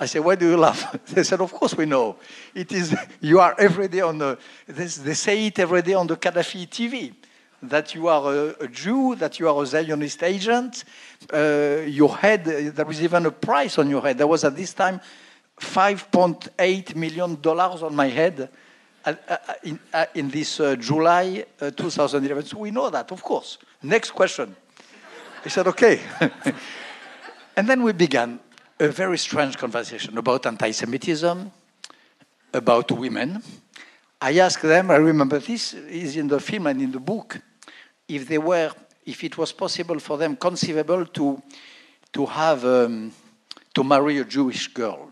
[0.00, 0.96] I said, why do you laugh?
[1.06, 2.16] They said, of course we know.
[2.54, 6.16] It is, you are every day on the, they say it every day on the
[6.16, 7.14] Gaddafi TV,
[7.62, 10.84] that you are a, a Jew, that you are a Zionist agent.
[11.32, 14.18] Uh, your head, there is even a price on your head.
[14.18, 15.00] There was at this time
[15.58, 18.48] $5.8 million on my head
[19.04, 22.44] uh, uh, in, uh, in, this uh, July uh, 2011.
[22.44, 23.58] So we know that, of course.
[23.82, 24.54] Next question.
[25.42, 26.00] He said, okay.
[27.56, 28.38] and then we began
[28.80, 31.50] a very strange conversation about anti Semitism,
[32.54, 33.42] about women.
[34.20, 37.40] I asked them, I remember this is in the film and in the book,
[38.06, 38.72] if they were,
[39.04, 41.42] if it was possible for them, conceivable to,
[42.12, 43.12] to have, um,
[43.74, 45.10] to marry a Jewish girl.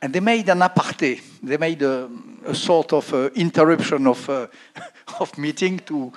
[0.00, 1.20] And they made an aparté.
[1.42, 2.08] They made a,
[2.44, 4.46] a sort of uh, interruption of, uh,
[5.20, 6.12] of meeting to,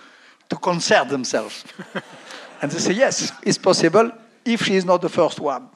[0.50, 1.63] to concert themselves.
[2.62, 4.12] and they say, yes, it's possible
[4.45, 5.69] if she is not the first one,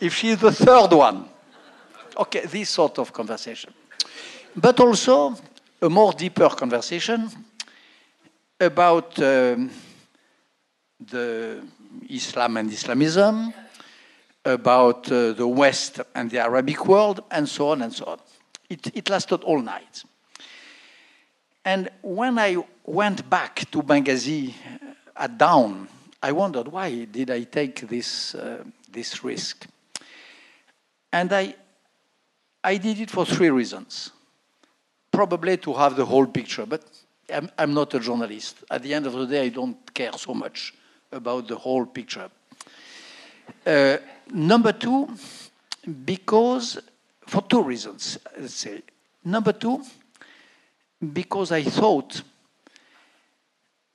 [0.00, 1.28] if she is the third one.
[2.16, 3.72] Okay, this sort of conversation.
[4.56, 5.36] But also
[5.80, 7.30] a more deeper conversation
[8.58, 9.70] about um,
[11.00, 11.62] the
[12.08, 13.54] Islam and Islamism,
[14.44, 18.18] about uh, the West and the Arabic world, and so on and so on.
[18.68, 20.04] It, it lasted all night.
[21.64, 24.54] And when I went back to Benghazi
[25.16, 25.88] at dawn,
[26.22, 29.66] I wondered why did I take this, uh, this risk?
[31.12, 31.54] And I,
[32.62, 34.10] I did it for three reasons.
[35.10, 36.84] Probably to have the whole picture, but
[37.32, 38.64] I'm, I'm not a journalist.
[38.70, 40.74] At the end of the day, I don't care so much
[41.10, 42.30] about the whole picture.
[43.66, 43.96] Uh,
[44.32, 45.08] number two,
[46.04, 46.78] because
[47.26, 48.82] for two reasons, let's say.
[49.24, 49.82] Number two,
[51.12, 52.22] because I thought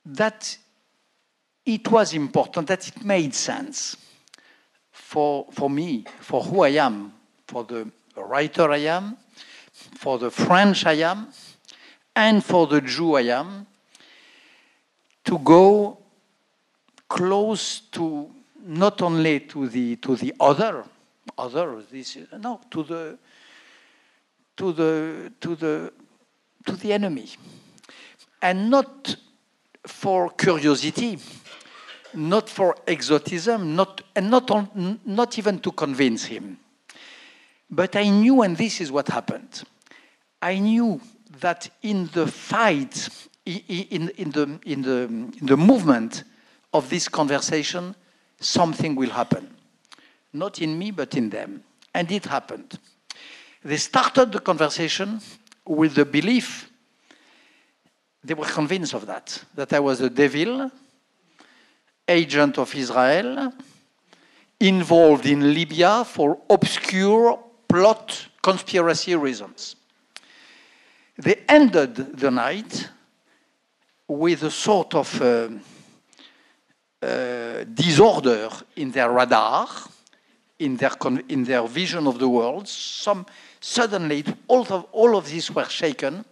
[0.04, 0.56] that
[1.66, 3.96] it was important, that it made sense
[4.92, 7.12] for, for me, for who I am,
[7.46, 9.16] for the writer I am,
[9.72, 11.28] for the French I am,
[12.14, 13.66] and for the Jew I am,
[15.24, 15.98] to go
[17.08, 18.30] close to
[18.64, 20.84] not only to the to the other,
[21.36, 23.18] other this no to the
[24.56, 25.92] to the to the
[26.64, 27.28] to the enemy.
[28.42, 29.16] And not
[29.86, 31.18] for curiosity,
[32.16, 36.58] not for exotism, not, and not, on, not even to convince him.
[37.70, 39.62] But I knew, and this is what happened,
[40.40, 41.00] I knew
[41.40, 43.08] that in the fight,
[43.44, 45.02] in, in, the, in, the,
[45.38, 46.24] in the movement
[46.72, 47.94] of this conversation,
[48.40, 49.54] something will happen.
[50.32, 51.62] Not in me, but in them.
[51.94, 52.78] And it happened.
[53.64, 55.20] They started the conversation
[55.66, 56.70] with the belief,
[58.22, 60.70] they were convinced of that, that I was a devil,
[62.08, 63.52] agent of Israel,
[64.60, 67.38] involved in Libya for obscure
[67.68, 69.76] plot conspiracy reasons.
[71.18, 72.88] They ended the night
[74.08, 75.48] with a sort of uh,
[77.02, 79.68] uh, disorder in their radar,
[80.58, 80.92] in their,
[81.28, 82.68] in their vision of the world.
[82.68, 83.26] Some,
[83.60, 86.24] suddenly, all of, all of this were shaken.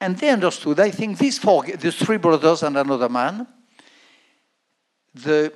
[0.00, 3.46] And they understood, I think these four, the three brothers and another man,
[5.14, 5.52] the,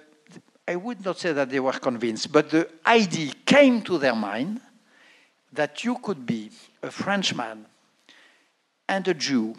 [0.67, 4.61] I would not say that they were convinced, but the idea came to their mind
[5.53, 6.51] that you could be
[6.83, 7.67] a Frenchman
[8.89, 9.55] and a Jew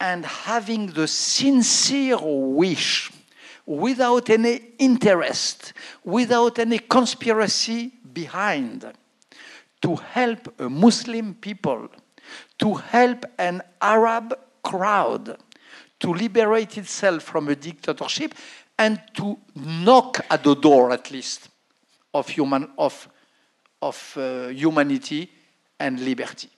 [0.00, 3.10] and having the sincere wish,
[3.64, 5.72] without any interest,
[6.04, 8.92] without any conspiracy behind,
[9.80, 11.88] to help a Muslim people,
[12.58, 15.38] to help an Arab crowd
[16.04, 18.34] to liberate itself from a dictatorship
[18.78, 21.48] and to knock at the door, at least,
[22.12, 23.08] of, human, of,
[23.80, 25.30] of uh, humanity
[25.80, 26.50] and liberty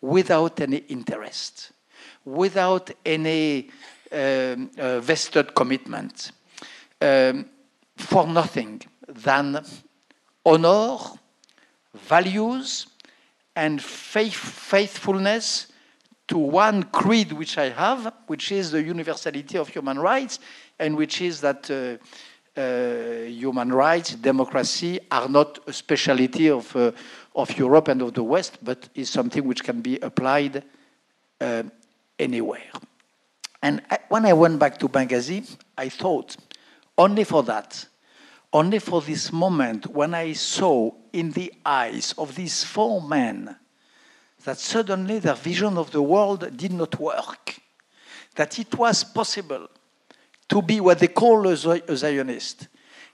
[0.00, 1.70] without any interest,
[2.24, 3.70] without any
[4.10, 6.32] um, uh, vested commitment,
[7.00, 7.46] um,
[7.96, 9.64] for nothing than
[10.44, 10.98] honor,
[11.94, 12.88] values,
[13.54, 15.68] and faith, faithfulness
[16.32, 20.38] to one creed which I have, which is the universality of human rights,
[20.78, 26.92] and which is that uh, uh, human rights, democracy are not a speciality of, uh,
[27.36, 30.64] of Europe and of the West, but is something which can be applied
[31.38, 31.64] uh,
[32.18, 32.72] anywhere.
[33.62, 36.38] And when I went back to Benghazi, I thought,
[36.96, 37.84] only for that,
[38.54, 43.54] only for this moment when I saw in the eyes of these four men
[44.44, 47.60] that suddenly their vision of the world did not work,
[48.34, 49.68] that it was possible
[50.48, 52.68] to be what they call a, Zionist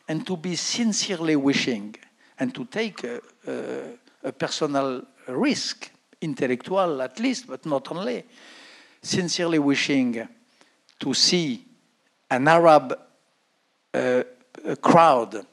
[0.08, 1.94] and to be sincerely wishing
[2.38, 8.24] and to take a, a, a personal risk, intellectual at least, but not only,
[9.02, 10.26] sincerely wishing
[10.98, 11.64] to see
[12.30, 12.98] an Arab
[13.94, 14.22] uh,
[14.80, 15.46] crowd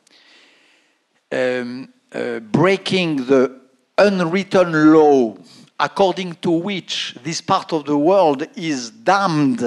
[1.32, 3.62] um, uh, breaking the
[3.98, 5.36] unwritten law
[5.80, 9.64] according to which this part of the world is damned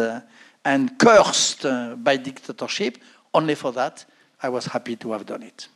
[0.64, 1.62] and cursed
[2.02, 2.98] by dictatorship,
[3.34, 4.04] only for that,
[4.42, 5.68] I was happy to have done it.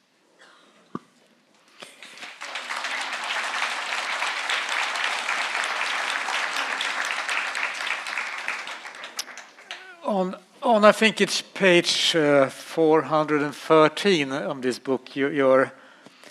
[10.04, 15.72] On, on I think it's page uh, 413 on this book, you, you're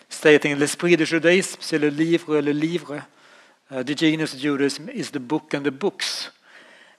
[0.10, 3.02] stating l'esprit de judaïsme, c'est le livre, le livre.
[3.72, 6.30] Uh, the genius of Judaism is the book and the books.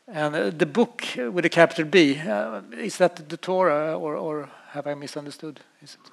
[0.09, 4.49] And uh, the book with a capital B, uh, is that the Torah or, or
[4.71, 5.61] have I misunderstood?
[5.83, 6.11] Is it?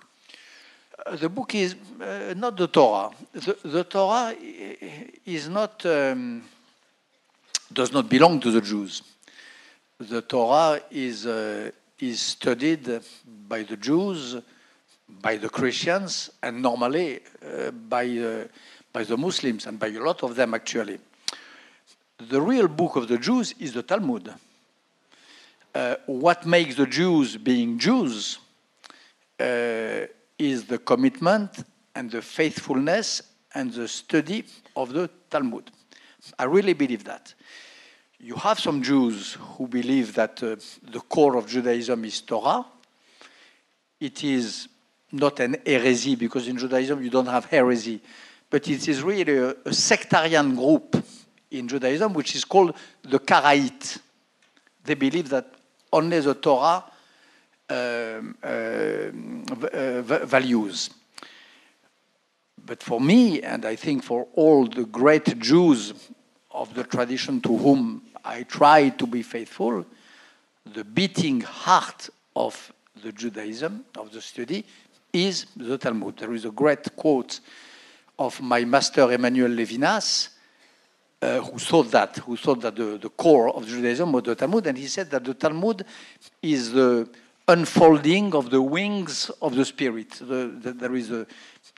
[1.06, 3.12] Uh, the book is uh, not the Torah.
[3.32, 4.36] The, the Torah
[5.26, 6.44] is not, um,
[7.72, 9.02] does not belong to the Jews.
[9.98, 13.00] The Torah is, uh, is studied
[13.48, 14.36] by the Jews,
[15.08, 17.22] by the Christians, and normally
[17.88, 18.50] by
[18.92, 21.00] by the Muslims and by a lot of them actually.
[22.18, 24.34] The real book of the Jews is the Talmud.
[25.74, 28.40] Uh, what makes the Jews being Jews
[29.40, 31.64] uh, is the commitment
[31.96, 33.22] and the faithfulness
[33.54, 35.72] and the study of the Talmud.
[36.38, 37.34] I really believe that.
[38.20, 40.58] You have some Jews who believe that uh,
[40.92, 42.66] the core of Judaism is Torah.
[44.00, 44.68] It is
[45.12, 48.02] not an heresy because in Judaism you don't have heresy
[48.50, 51.04] but it is really a, a sectarian group
[51.52, 54.00] in Judaism which is called the Karaite.
[54.84, 55.54] They believe that
[55.92, 56.84] only the Torah
[57.70, 60.90] um, uh, uh, values.
[62.66, 65.94] But for me, and I think for all the great Jews
[66.52, 69.86] of the tradition to whom I try to be faithful,
[70.74, 72.72] the beating heart of
[73.02, 74.66] the Judaism, of the study,
[75.14, 76.18] is the Talmud.
[76.18, 77.40] There is a great quote
[78.20, 80.30] of my master Emmanuel Levinas,
[81.22, 84.68] uh, who thought that, who thought that the, the core of Judaism was the Talmud,
[84.68, 85.86] and he said that the Talmud
[86.42, 87.10] is the
[87.48, 90.12] unfolding of the wings of the spirit.
[90.12, 91.26] The, the, there is a,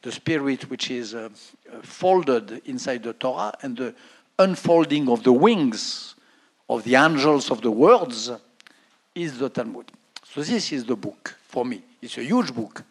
[0.04, 1.30] the spirit which is uh,
[1.82, 3.96] folded inside the Torah, and the
[4.38, 6.16] unfolding of the wings
[6.68, 8.32] of the angels of the words
[9.14, 9.92] is the Talmud.
[10.24, 11.82] So this is the book for me.
[12.02, 12.84] It's a huge book,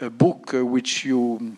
[0.00, 1.56] a book uh, which you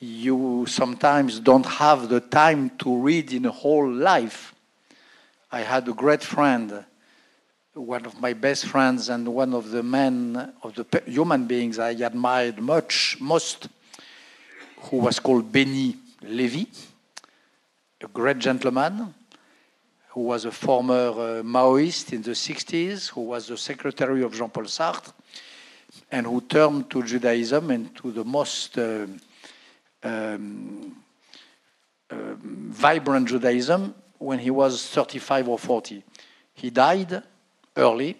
[0.00, 4.54] you sometimes don't have the time to read in a whole life.
[5.50, 6.84] I had a great friend,
[7.74, 11.90] one of my best friends, and one of the men of the human beings I
[11.90, 13.68] admired much, most,
[14.82, 16.68] who was called Benny Levy,
[18.00, 19.14] a great gentleman
[20.10, 24.48] who was a former uh, Maoist in the 60s, who was the secretary of Jean
[24.48, 25.12] Paul Sartre,
[26.10, 29.06] and who turned to Judaism and to the most uh,
[30.02, 30.96] um,
[32.10, 36.02] um, vibrant Judaism when he was 35 or 40.
[36.54, 37.22] He died
[37.76, 38.16] early,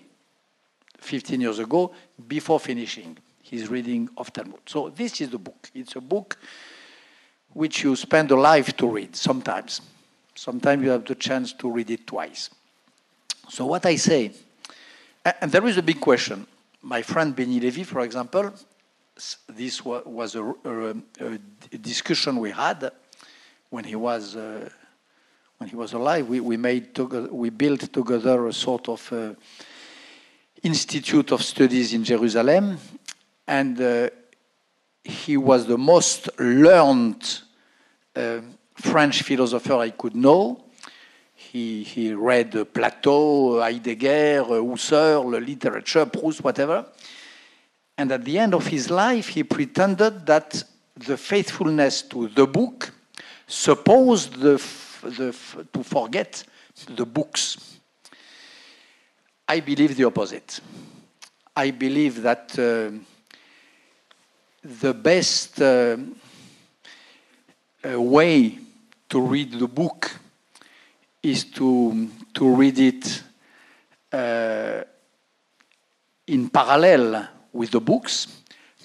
[0.98, 1.92] 15 years ago,
[2.26, 4.60] before finishing his reading of Talmud.
[4.66, 5.70] So this is the book.
[5.74, 6.36] It's a book
[7.52, 9.80] which you spend a life to read sometimes.
[10.34, 12.50] Sometimes you have the chance to read it twice.
[13.48, 14.32] So what I say,
[15.40, 16.46] and there is a big question.
[16.82, 18.52] My friend Benny Levy, for example,
[19.48, 22.90] this was a, a, a, discussion we had
[23.70, 24.68] when he was uh,
[25.58, 26.28] when he was alive.
[26.28, 29.34] We, we made together, we built together a sort of uh,
[30.62, 32.78] institute of studies in Jerusalem,
[33.46, 34.10] and uh,
[35.02, 37.40] he was the most learned
[38.14, 38.40] uh,
[38.74, 40.64] French philosopher I could know.
[41.34, 46.86] He, he read Plato, Heidegger, Husserl, literature, Proust, whatever.
[47.98, 50.62] And at the end of his life, he pretended that
[50.96, 52.92] the faithfulness to the book
[53.48, 54.62] supposed the,
[55.02, 55.36] the,
[55.72, 56.44] to forget
[56.86, 57.78] the books.
[59.48, 60.60] I believe the opposite.
[61.56, 62.96] I believe that uh,
[64.62, 65.96] the best uh,
[67.84, 68.58] uh, way
[69.08, 70.12] to read the book
[71.20, 73.22] is to, to read it
[74.12, 74.84] uh,
[76.28, 78.42] in parallel with the books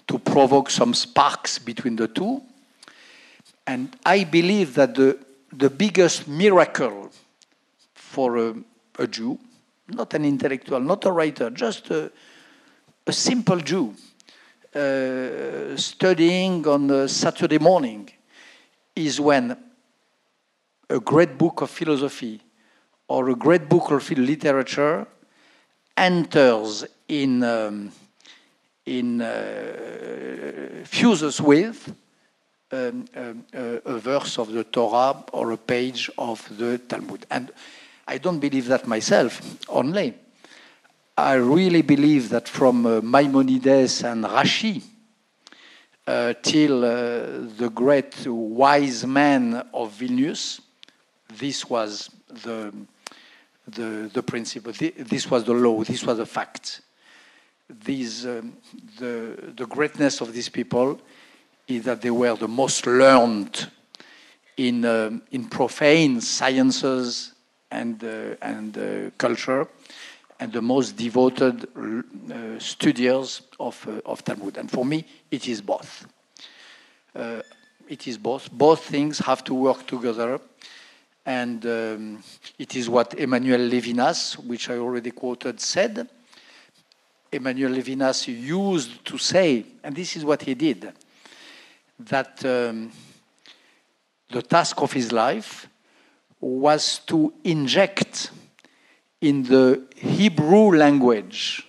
[0.08, 2.42] to provoke some sparks between the two.
[3.66, 5.18] And I believe that the,
[5.52, 7.12] the biggest miracle
[7.94, 8.56] for a,
[9.00, 9.40] a Jew,
[9.88, 12.12] not an intellectual, not a writer, just a,
[13.08, 13.94] a simple Jew,
[14.76, 18.10] uh, studying on a Saturday morning,
[18.96, 19.58] is when
[20.90, 22.42] a great book of philosophy
[23.08, 25.08] or a great book of literature
[25.96, 27.92] enters in um,
[28.86, 31.94] in uh, fuses with
[32.72, 37.26] um, um, a verse of the Torah or a page of the Talmud.
[37.30, 37.52] And
[38.08, 40.16] I don't believe that myself only.
[41.18, 44.84] I really believe that from uh, Maimonides and Rashi
[46.08, 50.60] uh, till uh, the great wise man of Vilnius,
[51.38, 52.74] this was the,
[53.68, 56.82] the, the principle, this was the law, this was the fact
[57.70, 58.58] these, um,
[59.00, 61.00] the, the greatness of these people
[61.68, 63.70] is that they were the most learned
[64.58, 67.34] in, um, in profane sciences
[67.72, 69.68] and, uh, and uh, culture,
[70.40, 74.58] and the most devoted uh, studiers of, uh, of Talmud.
[74.58, 76.06] And for me, it is both.
[77.16, 77.42] Uh,
[77.88, 78.52] it is both.
[78.52, 80.40] Both things have to work together.
[81.26, 82.24] And um,
[82.60, 86.10] it is what Emmanuel Levinas, which I already quoted, said
[87.34, 90.92] Emmanuel Levinas used to say, and this is what he did,
[92.00, 92.92] that um,
[94.30, 95.68] the task of his life
[96.40, 98.32] was to inject
[99.22, 101.66] in the Hebrew language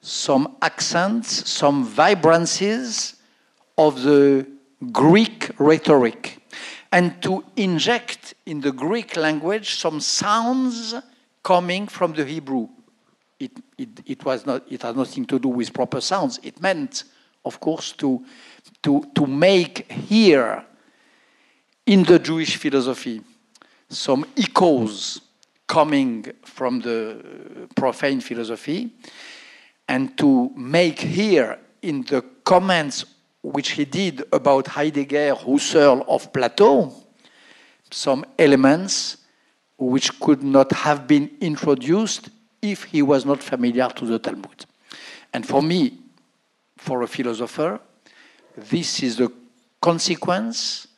[0.00, 3.16] some accents, some vibrancies
[3.76, 4.46] of the
[4.90, 6.38] Greek rhetoric,
[6.90, 10.94] and to inject in the Greek language some sounds
[11.42, 12.68] coming from the Hebrew
[13.40, 16.38] it, it, it, was not, it had nothing to do with proper sounds.
[16.42, 17.04] It meant,
[17.44, 18.24] of course, to,
[18.82, 20.64] to, to make here
[21.86, 23.22] in the Jewish philosophy
[23.88, 25.22] some echoes
[25.66, 28.90] coming from the profane philosophy
[29.88, 33.06] and to make here in the comments
[33.42, 36.92] which he did about Heidegger, Husserl, of Plato,
[37.90, 39.16] some elements
[39.78, 42.28] which could not have been introduced
[42.62, 44.66] if he was not familiar to the Talmud.
[45.32, 45.98] And for me,
[46.76, 47.80] for a philosopher,
[48.56, 49.32] this is the
[49.80, 50.88] consequence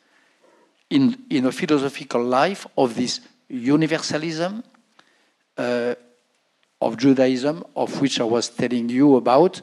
[0.90, 4.62] in, in a philosophical life of this universalism
[5.56, 5.94] uh,
[6.80, 9.60] of Judaism, of which I was telling you about,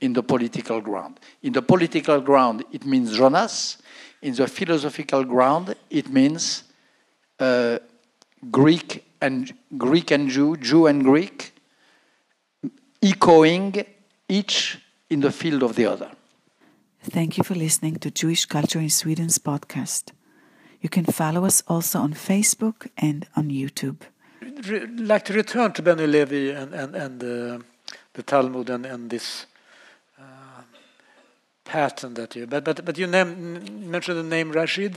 [0.00, 1.18] in the political ground.
[1.42, 3.78] In the political ground, it means Jonas.
[4.22, 6.64] In the philosophical ground, it means
[7.40, 7.78] uh,
[8.50, 11.52] Greek and Greek and Jew, Jew and Greek,
[13.02, 13.84] echoing
[14.28, 14.78] each
[15.10, 16.10] in the field of the other.
[17.02, 20.12] Thank you for listening to Jewish Culture in Sweden's podcast.
[20.80, 24.00] You can follow us also on Facebook and on YouTube.
[24.40, 27.58] Re like to return to Benny Levy and, and, and uh,
[28.12, 29.46] the Talmud and, and this
[30.18, 30.62] uh,
[31.64, 34.94] pattern that you, but, but, but you name, mentioned the name Rashi,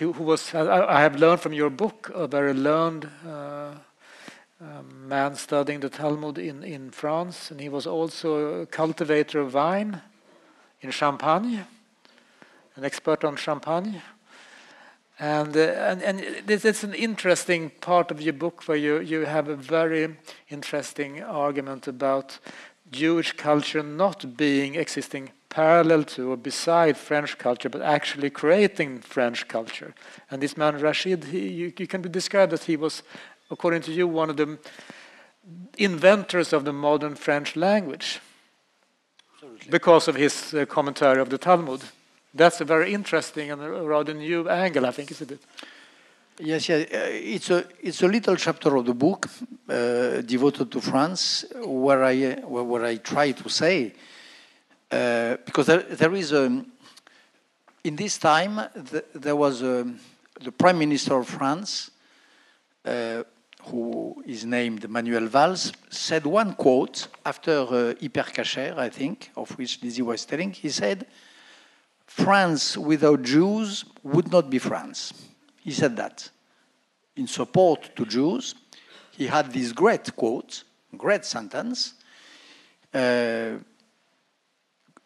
[0.00, 3.74] who, who was, I, I, have learned from your book, a very learned uh,
[4.58, 9.52] um, man studying the Talmud in, in France, and he was also a cultivator of
[9.52, 10.00] wine
[10.80, 11.66] in Champagne,
[12.76, 14.00] an expert on Champagne.
[15.18, 19.26] And, uh, and, and this is an interesting part of your book where you, you
[19.26, 20.16] have a very
[20.48, 22.38] interesting argument about
[22.90, 29.48] Jewish culture not being existing parallel to or beside French culture, but actually creating French
[29.48, 29.94] culture.
[30.30, 33.02] And this man Rashi, he, you, you can describe that he was,
[33.50, 34.58] according to you, one of the
[35.76, 38.20] inventors of the modern French language
[39.34, 39.70] Absolutely.
[39.70, 41.82] because of his uh, commentary of the Talmud.
[42.32, 45.40] That's a very interesting and a rather new angle, I think, isn't it?
[46.38, 46.86] Yes, yes.
[46.90, 49.28] Uh, it's a it's a little chapter of the book
[49.68, 53.92] uh, devoted to France, where I where, where I try to say
[54.90, 56.64] uh, because there, there is a
[57.84, 59.90] in this time the, there was a,
[60.40, 61.90] the prime minister of France,
[62.84, 63.22] uh,
[63.64, 70.02] who is named Manuel Valls, said one quote after uh, I think, of which Lizzie
[70.02, 70.52] was telling.
[70.52, 71.06] He said
[72.06, 75.12] France without Jews would not be France.
[75.62, 76.30] He said that.
[77.16, 78.54] In support to Jews,
[79.12, 80.64] he had this great quote,
[80.96, 81.94] great sentence.
[82.92, 83.58] Uh,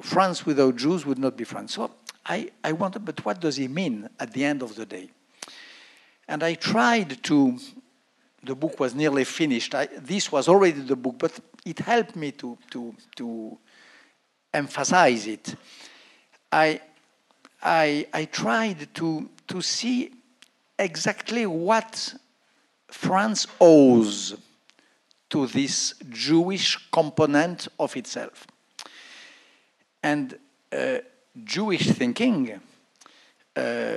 [0.04, 1.74] France without Jews would not be France.
[1.74, 1.90] So
[2.26, 5.08] I, I wondered, but what does he mean at the end of the day?
[6.28, 7.58] And I tried to,
[8.42, 9.74] the book was nearly finished.
[9.74, 13.58] I, this was already the book, but it helped me to, to, to
[14.52, 15.54] emphasize it.
[16.52, 16.82] I,
[17.62, 20.12] I, I tried to, to see
[20.78, 22.14] exactly what
[22.88, 24.36] France owes
[25.30, 28.46] to this Jewish component of itself.
[30.04, 30.38] And
[30.70, 30.98] uh,
[31.44, 32.60] Jewish thinking,
[33.56, 33.96] uh,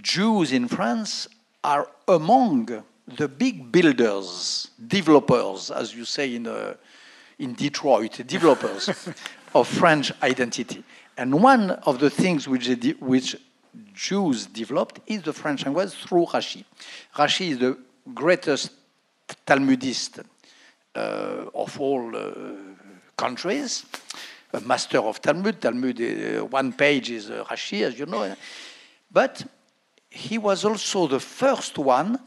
[0.00, 1.26] Jews in France
[1.64, 6.74] are among the big builders, developers, as you say in, uh,
[7.40, 8.88] in Detroit, developers
[9.54, 10.84] of French identity.
[11.16, 12.68] And one of the things which,
[13.00, 13.34] which
[13.94, 16.64] Jews developed is the French language through Rashi.
[17.16, 17.76] Rashi is the
[18.14, 18.70] greatest
[19.44, 20.20] Talmudist
[20.94, 20.98] uh,
[21.52, 22.32] of all uh,
[23.16, 23.84] countries,
[24.52, 25.60] a master of Talmud.
[25.60, 28.34] Talmud, uh, one page is uh, Rashi, as you know.
[29.10, 29.44] But
[30.10, 32.18] he was also the first one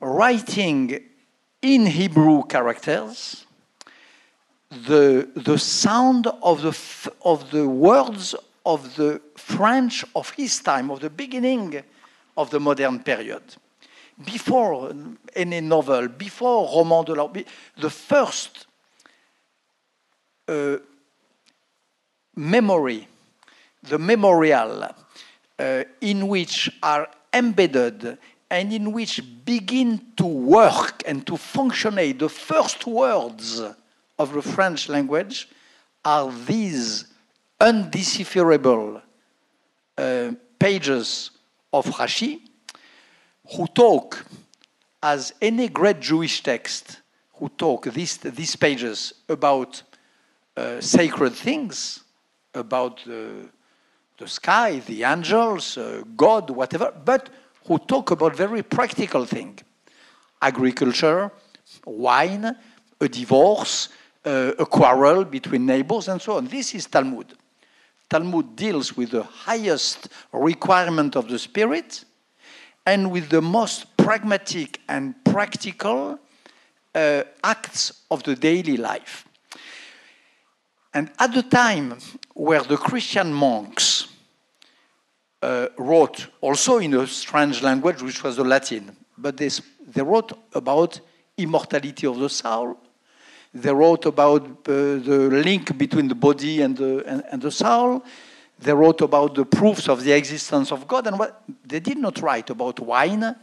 [0.00, 1.00] writing
[1.62, 3.46] in Hebrew characters
[4.70, 8.34] the, the sound of the, of the words
[8.64, 11.82] of the French of his time, of the beginning
[12.36, 13.42] of the modern period.
[14.24, 14.92] Before
[15.34, 17.44] any novel, before Roman de la Rose,
[17.78, 18.69] the first uh,
[22.36, 23.06] memory,
[23.82, 24.94] the memorial
[25.58, 28.18] uh, in which are embedded
[28.50, 33.62] and in which begin to work and to functionate the first words
[34.18, 35.48] of the French language
[36.04, 37.04] are these
[37.60, 39.00] undecipherable
[39.96, 41.30] uh, pages
[41.72, 42.40] of Rashi,
[43.54, 44.24] who talk,
[45.02, 47.00] as any great Jewish text,
[47.34, 49.82] who talk these, these pages about
[50.60, 52.04] uh, sacred things,
[52.54, 53.48] about the,
[54.18, 57.30] the sky, the angels, uh, God, whatever, but
[57.66, 59.62] who talk about very practical things
[60.42, 61.30] agriculture,
[61.84, 62.56] wine,
[63.00, 63.90] a divorce,
[64.24, 66.46] uh, a quarrel between neighbors, and so on.
[66.46, 67.34] This is Talmud.
[68.08, 72.04] Talmud deals with the highest requirement of the spirit
[72.86, 76.18] and with the most pragmatic and practical
[76.94, 79.26] uh, acts of the daily life.
[80.92, 81.98] And at the time
[82.34, 84.08] where the Christian monks
[85.42, 89.50] uh, wrote also in a strange language, which was the Latin, but they,
[89.86, 91.00] they wrote about
[91.36, 92.76] immortality of the soul,
[93.54, 98.04] they wrote about uh, the link between the body and the, and, and, the soul.
[98.58, 102.20] they wrote about the proofs of the existence of God, and what they did not
[102.20, 103.34] write about wine,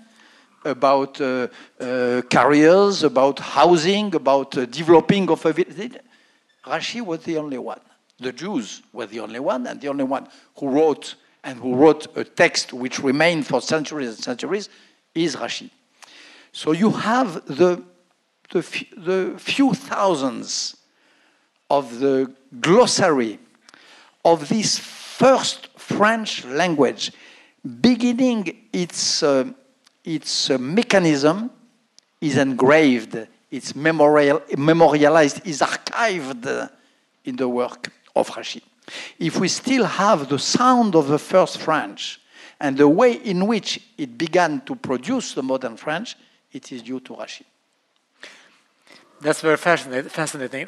[0.64, 1.48] about uh,
[1.80, 5.98] uh, careers, about housing, about uh, developing of a village.
[6.68, 7.80] Rashi was the only one.
[8.20, 12.08] The Jews were the only one, and the only one who wrote and who wrote
[12.18, 14.70] a text which remained for centuries and centuries
[15.16, 15.70] is Rashi.
[16.52, 17.84] So you have the,
[18.50, 20.76] the, the few thousands
[21.70, 23.40] of the glossary
[24.26, 27.12] of this first French language,
[27.82, 29.46] beginning its, uh,
[30.04, 31.50] its uh, mechanism
[32.20, 36.70] is engraved, it's memorial, memorialized, is archived
[37.26, 38.62] in the work of Rashi.
[39.20, 42.20] If we still have the sound of the first French
[42.60, 46.16] and the way in which it began to produce the modern French,
[46.52, 47.44] it is due to Rashi.
[49.20, 50.68] That's very fascinating.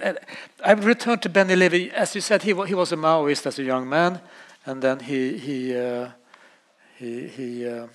[0.65, 1.91] I returned to Benny Levy.
[1.91, 4.19] As you said, he, he was a Maoist as a young man,
[4.65, 6.09] and then he he uh,
[6.97, 7.87] he, he uh,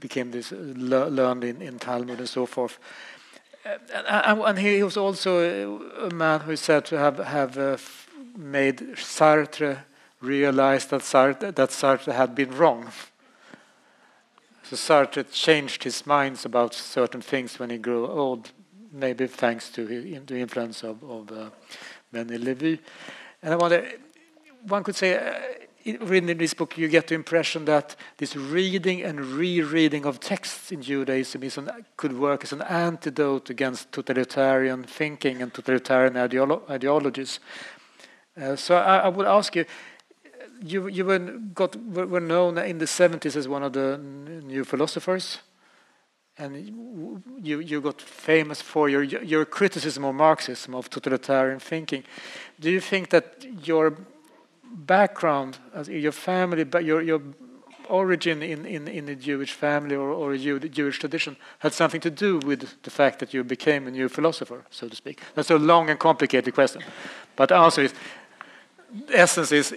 [0.00, 2.78] became this uh, learned in, in Talmud and so forth.
[3.94, 5.78] And, and he was also
[6.08, 7.76] a man who is said to have have uh,
[8.36, 9.84] made Sartre
[10.20, 12.90] realize that Sartre, that Sartre had been wrong.
[14.62, 18.52] So Sartre changed his minds about certain things when he grew old
[18.92, 21.50] maybe thanks to the influence of, of uh,
[22.12, 22.80] Benny Levy.
[23.42, 23.88] And I wonder,
[24.66, 29.20] one could say, uh, reading this book, you get the impression that this reading and
[29.20, 35.42] rereading of texts in Judaism is an, could work as an antidote against totalitarian thinking
[35.42, 37.40] and totalitarian ideolo ideologies.
[38.40, 39.64] Uh, so I, I, would ask you,
[40.62, 45.38] you, you were, got, were known in the 70s as one of the new philosophers
[46.40, 52.02] and you, you got famous for your, your criticism of Marxism, of totalitarian thinking.
[52.58, 53.98] Do you think that your
[54.86, 55.58] background,
[55.88, 57.22] your family, your, your
[57.88, 62.10] origin in, in, in a Jewish family or, or a Jewish tradition had something to
[62.10, 65.20] do with the fact that you became a new philosopher, so to speak?
[65.34, 66.82] That's a long and complicated question.
[67.36, 67.94] But the answer is,
[69.06, 69.74] the essence is,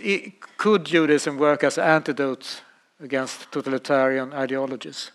[0.57, 2.61] could Judaism work as an antidote
[2.99, 5.11] against totalitarian ideologies?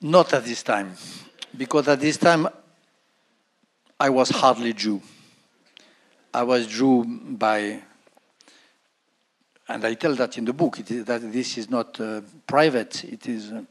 [0.00, 0.92] Not at this time,
[1.56, 2.48] because at this time
[3.98, 5.02] I was hardly Jew.
[6.32, 7.82] I was Jew by,
[9.68, 13.50] and I tell that in the book, that this is not uh, private, it is,
[13.50, 13.62] uh,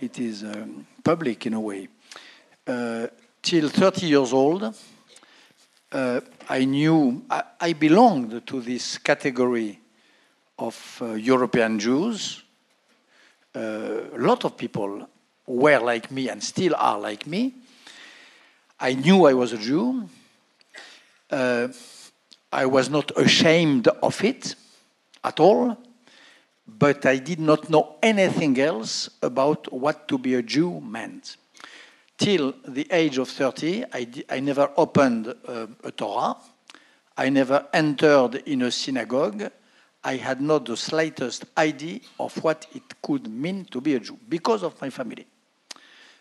[0.00, 1.86] it is um, public in a way.
[2.66, 3.06] Uh,
[3.40, 4.74] till 30 years old,
[5.92, 9.78] uh, I knew, I, I, belonged to this category
[10.58, 12.42] of uh, European Jews.
[13.54, 13.60] Uh,
[14.14, 15.06] a lot of people
[15.46, 17.54] were like me and still are like me.
[18.80, 20.08] I knew I was a Jew.
[21.32, 21.68] Uh,
[22.52, 24.54] I was not ashamed of it
[25.24, 25.78] at all,
[26.68, 31.38] but I did not know anything else about what to be a Jew meant.
[32.18, 36.36] Till the age of 30, I, I never opened uh, a Torah.
[37.16, 39.50] I never entered in a synagogue.
[40.04, 44.18] I had not the slightest idea of what it could mean to be a Jew
[44.28, 45.26] because of my family.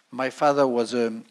[0.09, 1.22] My father was a,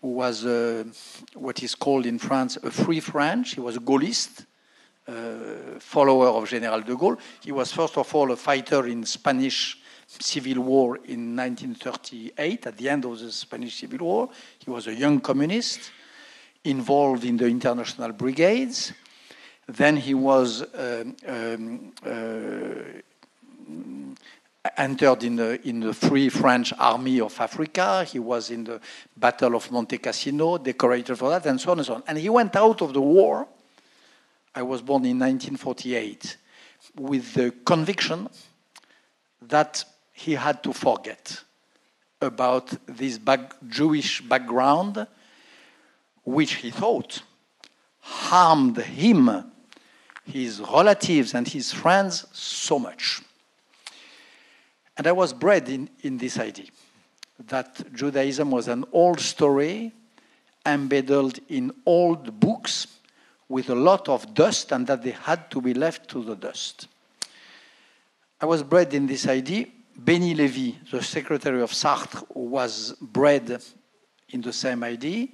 [0.00, 0.86] was a,
[1.34, 3.54] what is called in France a free French.
[3.54, 4.46] He was a Gaullist,
[5.06, 7.18] uh, follower of General de Gaulle.
[7.42, 12.88] He was first of all a fighter in Spanish Civil War in 1938, at the
[12.88, 14.30] end of the Spanish Civil War.
[14.58, 15.90] He was a young communist
[16.64, 18.92] involved in the international brigades.
[19.66, 23.00] Then he was um, um, uh,
[24.76, 28.04] entered in the, in the Free French Army of Africa.
[28.04, 28.80] He was in the
[29.16, 32.02] Battle of Monte Cassino, decorated for that, and so on and so on.
[32.06, 33.46] And he went out of the war.
[34.54, 36.36] I was born in 1948
[36.96, 38.28] with the conviction
[39.42, 41.42] that he had to forget
[42.20, 45.06] about this back, Jewish background,
[46.24, 47.22] which he thought
[48.00, 49.52] harmed him,
[50.24, 53.22] his relatives, and his friends so much.
[54.98, 56.66] And I was bred in, in this idea
[57.46, 59.92] that Judaism was an old story
[60.66, 62.98] embedded in old books
[63.48, 66.88] with a lot of dust and that they had to be left to the dust.
[68.40, 69.66] I was bred in this idea.
[69.96, 73.62] Benny Levy, the secretary of Sartre, was bred
[74.30, 75.28] in the same idea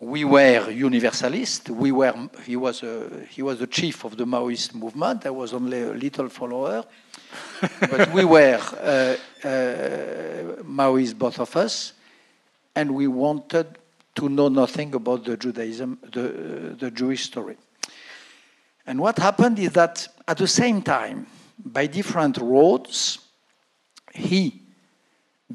[0.00, 1.70] we were universalists.
[1.70, 5.24] We were, he, was a, he was the chief of the Maoist movement.
[5.24, 6.84] I was only a little follower.
[7.80, 9.16] but we were uh,
[9.46, 11.94] uh, Maoists, both of us,
[12.74, 13.78] and we wanted
[14.16, 17.56] to know nothing about the Judaism, the, the Jewish story.
[18.86, 21.26] And what happened is that at the same time,
[21.64, 23.18] by different roads,
[24.12, 24.62] he,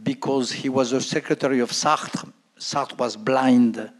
[0.01, 3.91] because he was a secretary of Sartre, Sartre was blind,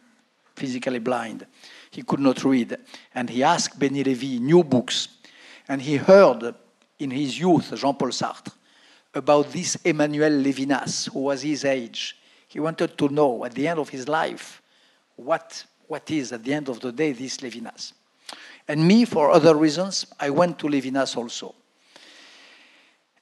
[0.62, 1.48] physically blind.
[1.90, 2.78] He could not read.
[3.16, 5.08] And he asked Benny Lévy new books.
[5.68, 6.54] And he heard
[7.00, 8.52] in his youth Jean Paul Sartre
[9.14, 12.16] about this Emmanuel Levinas, who was his age.
[12.48, 14.62] He wanted to know at the end of his life
[15.16, 17.94] what, what is, at the end of the day, this Levinas.
[18.68, 21.56] And me, for other reasons, I went to Levinas also.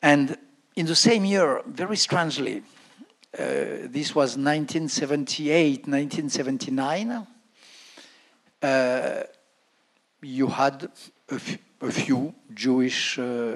[0.01, 0.37] And
[0.75, 2.63] in the same year, very strangely,
[3.32, 7.27] this was 1978, 1979,
[8.61, 9.23] uh,
[10.21, 10.89] you had
[11.30, 11.39] a,
[11.91, 13.55] few Jewish uh,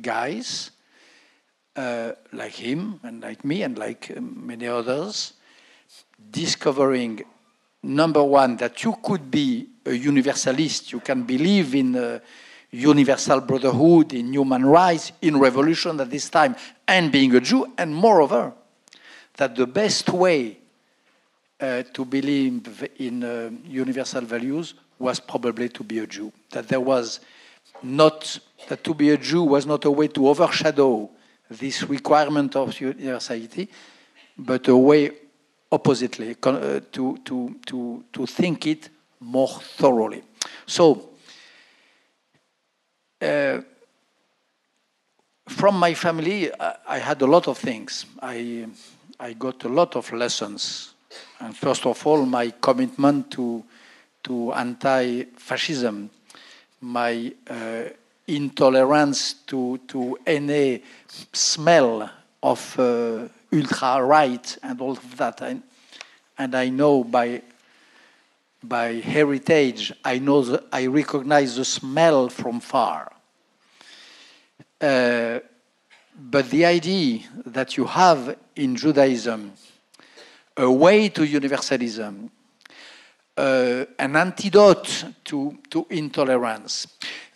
[0.00, 0.72] guys
[1.74, 5.32] uh, like him and like me and like many others
[6.30, 7.22] discovering
[7.82, 10.92] number one that you could be a universalist.
[10.92, 12.18] You can believe in uh,
[12.70, 16.56] universal brotherhood in human rights in revolution at this time
[16.86, 18.52] and being a jew and moreover
[19.42, 20.56] that the best way
[21.60, 26.78] uh, to believe in uh, universal values was probably to be a jew that there
[26.78, 27.18] was
[27.82, 28.38] not
[28.68, 31.10] that to be a jew was not a way to overshadow
[31.50, 33.68] this requirement of universality,
[34.38, 35.10] but a way
[35.72, 40.22] oppositely uh, to, to, to, to think it more thoroughly.
[40.66, 41.10] So,
[43.20, 43.60] uh,
[45.48, 48.06] from my family, I, I, had a lot of things.
[48.20, 48.66] I,
[49.22, 50.94] I got a lot of lessons.
[51.38, 53.62] And first of all, my commitment to,
[54.24, 56.10] to anti fascism,
[56.80, 57.84] my uh,
[58.26, 60.82] intolerance to, to any
[61.32, 62.10] smell
[62.42, 65.40] of uh, ultra right and all of that.
[65.40, 65.62] And,
[66.36, 67.42] and I know by,
[68.60, 73.12] by heritage, I know the, I recognize the smell from far.
[74.80, 75.38] Uh,
[76.30, 79.52] but the idea that you have in Judaism
[80.56, 82.30] a way to universalism,
[83.36, 86.86] uh, an antidote to, to intolerance,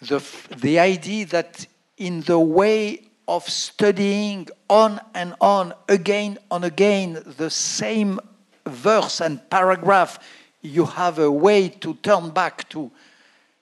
[0.00, 0.22] the,
[0.58, 1.66] the idea that
[1.96, 8.20] in the way of studying on and on, again and again, the same
[8.66, 10.20] verse and paragraph,
[10.62, 12.90] you have a way to turn back to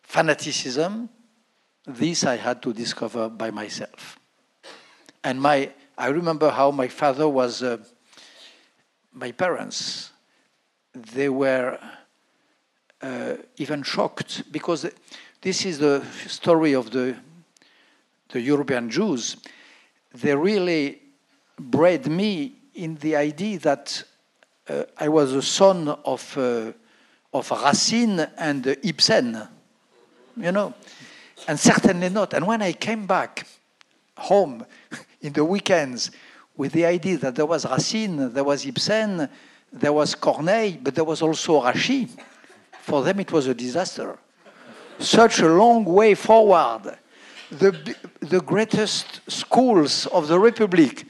[0.02, 1.08] fanaticism.
[1.86, 4.18] This I had to discover by myself.
[5.24, 7.78] And my, I remember how my father was, uh,
[9.14, 10.12] my parents,
[10.92, 11.78] they were
[13.00, 14.86] uh, even shocked because
[15.40, 17.16] this is the story of the,
[18.28, 19.38] the European Jews.
[20.14, 21.00] They really
[21.58, 24.04] bred me in the idea that
[24.68, 26.72] uh, I was a son of, uh,
[27.32, 29.48] of Racine and Ibsen,
[30.36, 30.74] you know,
[31.48, 32.34] and certainly not.
[32.34, 33.46] And when I came back
[34.16, 34.66] home
[35.24, 36.12] in the weekends
[36.56, 39.28] with the idea that there was Racine, there was Ibsen,
[39.72, 42.08] there was Corneille, but there was also Rashi,
[42.80, 44.16] for them it was a disaster
[44.98, 46.96] such a long way forward.
[47.50, 51.04] The, the greatest schools of the Republic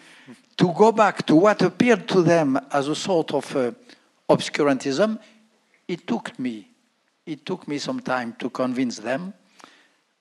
[0.56, 3.72] to go back to what appeared to them as a sort of uh,
[4.28, 5.18] obscurantism,
[5.88, 6.68] it took me,
[7.26, 9.32] it took me some time to convince them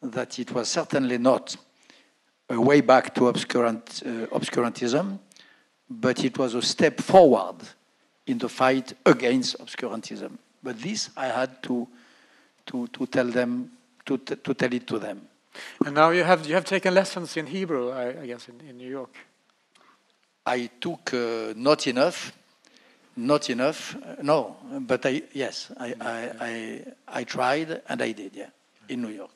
[0.02, 1.56] that it was certainly not
[2.54, 5.20] a way back to obscurant, uh, obscurantism,
[5.90, 7.58] but it was a step forward
[8.26, 10.38] in the fight against obscurantism.
[10.62, 11.88] But this I had to
[12.66, 13.72] to, to tell them
[14.06, 15.22] to, to tell it to them.
[15.86, 18.78] And now you have you have taken lessons in Hebrew, I, I guess, in, in,
[18.78, 19.16] New York.
[20.46, 22.34] I took uh, not enough,
[23.16, 23.96] not enough.
[23.96, 28.36] Uh, no, but I yes, I, I, I I tried and I did.
[28.36, 28.50] Yeah,
[28.90, 29.32] in New York.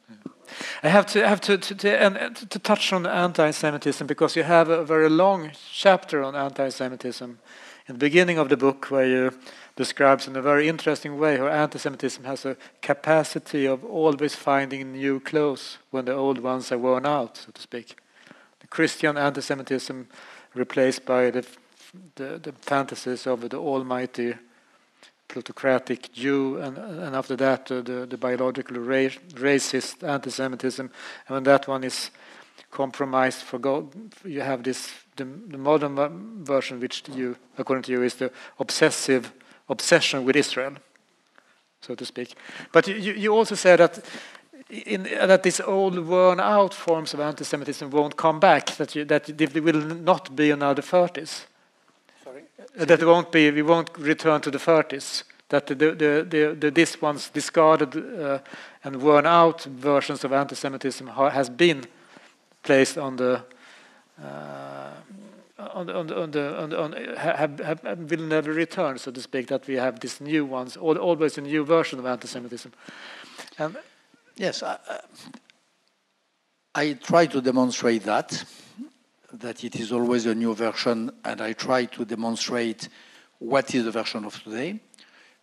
[0.84, 4.70] I have to have to to, to, and, to touch on anti-Semitism because you have
[4.70, 7.40] a very long chapter on anti-Semitism
[7.88, 9.32] in the beginning of the book where you
[9.76, 15.20] describes in a very interesting way how anti-Semitism has a capacity of always finding new
[15.20, 17.96] clothes when the old ones are worn out, so to speak.
[18.60, 20.08] The Christian anti-Semitism
[20.54, 21.46] replaced by the,
[22.16, 24.36] the, the fantasies of the almighty
[25.28, 30.90] plutocratic Jew, and, and after that uh, the, the biological ra racist anti-Semitism,
[31.28, 32.12] and when that one is
[32.72, 33.94] compromised for God,
[34.26, 39.34] you have this the, the modern version, which you, according to you, is the obsessive
[39.68, 40.76] obsession with Israel,
[41.82, 42.36] so to speak.
[42.72, 44.06] But you, you also said that
[44.70, 49.26] in, that these old worn out forms of anti-Semitism won't come back, that, you, that
[49.26, 51.46] there will not be another 30s.
[52.76, 57.02] That won't be, we won't return to the 30s, that the, the, the, the this
[57.02, 58.40] once discarded uh,
[58.84, 61.86] and worn out versions of anti-Semitism has been
[62.64, 63.44] placed on the
[64.24, 64.94] uh,
[65.60, 69.48] on, on, the, on, the, will never return, so to speak.
[69.48, 72.72] That we have these new ones, always a new version of anti-Semitism.
[73.58, 73.78] And
[74.36, 74.78] yes, I,
[76.76, 78.44] I try to demonstrate that
[79.34, 82.90] that it is always a new version, and I try to demonstrate
[83.40, 84.80] what is the version of today.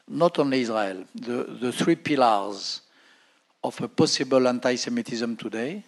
[0.09, 2.83] Not only Israel, the, the three pillars
[3.63, 5.83] of a possible anti Semitism today,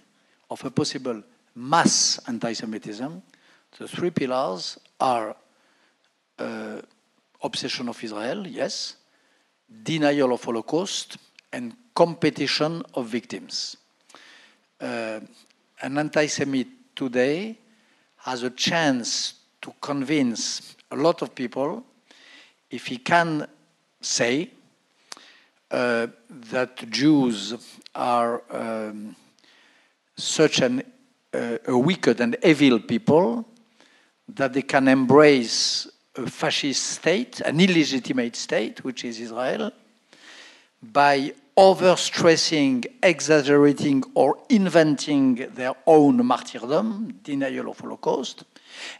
[0.50, 1.22] of a possible
[1.54, 3.22] mass anti Semitism,
[3.78, 5.36] the three pillars are
[6.38, 6.80] uh,
[7.42, 8.96] obsession of Israel, yes,
[9.82, 11.18] denial of Holocaust,
[11.52, 13.76] and competition of victims.
[14.80, 15.20] Uh,
[15.82, 17.58] an anti Semite today
[18.26, 21.84] has a chance to convince a lot of people
[22.68, 23.46] if he can
[24.00, 24.50] say
[25.70, 27.54] uh, that Jews
[27.94, 29.14] are um,
[30.16, 30.82] such an,
[31.32, 33.46] uh, a wicked and evil people
[34.34, 39.70] that they can embrace a fascist state, an illegitimate state, which is Israel,
[40.82, 48.44] by overstressing, exaggerating, or inventing their own martyrdom, denial of Holocaust,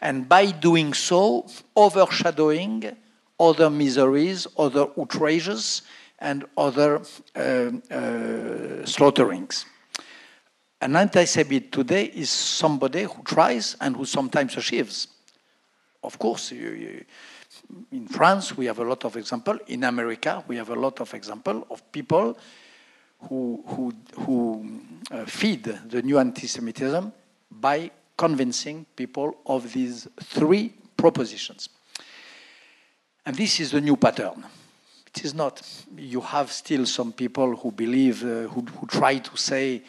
[0.01, 1.47] and by doing so,
[1.77, 2.97] overshadowing
[3.39, 5.83] other miseries, other outrages,
[6.19, 7.03] and other
[7.35, 9.67] uh, uh, slaughterings.
[10.81, 15.09] An anti-Semite today is somebody who tries and who sometimes achieves.
[16.03, 17.05] Of course, you, you,
[17.93, 19.59] in France, we have a lot of example.
[19.69, 22.37] In America, we have a lot of example of people
[23.29, 27.13] who, who, who uh, feed the new anti-Semitism
[27.51, 31.69] by convincing people of these three propositions.
[33.25, 34.45] And this is the new pattern.
[35.07, 35.63] It is not.
[35.97, 39.83] You have still some people who believe, uh, who, who try to say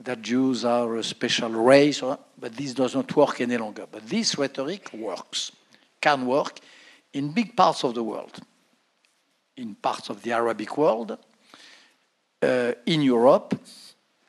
[0.00, 3.86] that Jews are a special race, or, but this does not work any longer.
[3.90, 5.50] But this rhetoric works,
[6.00, 6.60] can work,
[7.12, 8.38] in big parts of the world,
[9.56, 11.18] in parts of the Arabic world,
[12.42, 13.58] uh, in Europe,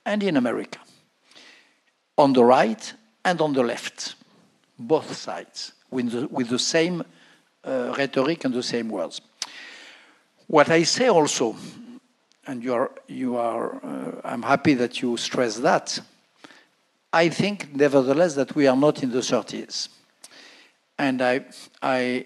[0.06, 0.80] and in America,
[2.18, 4.16] on the right and on the left,
[4.78, 7.04] both sides, with the, with the same
[7.64, 9.22] uh, rhetoric and the same words.
[10.48, 11.56] What I say also,
[12.48, 16.00] and you are, you are uh, I'm happy that you stress that.
[17.12, 19.90] I think, nevertheless, that we are not in the 30s.
[20.98, 21.46] And I,
[21.82, 22.26] I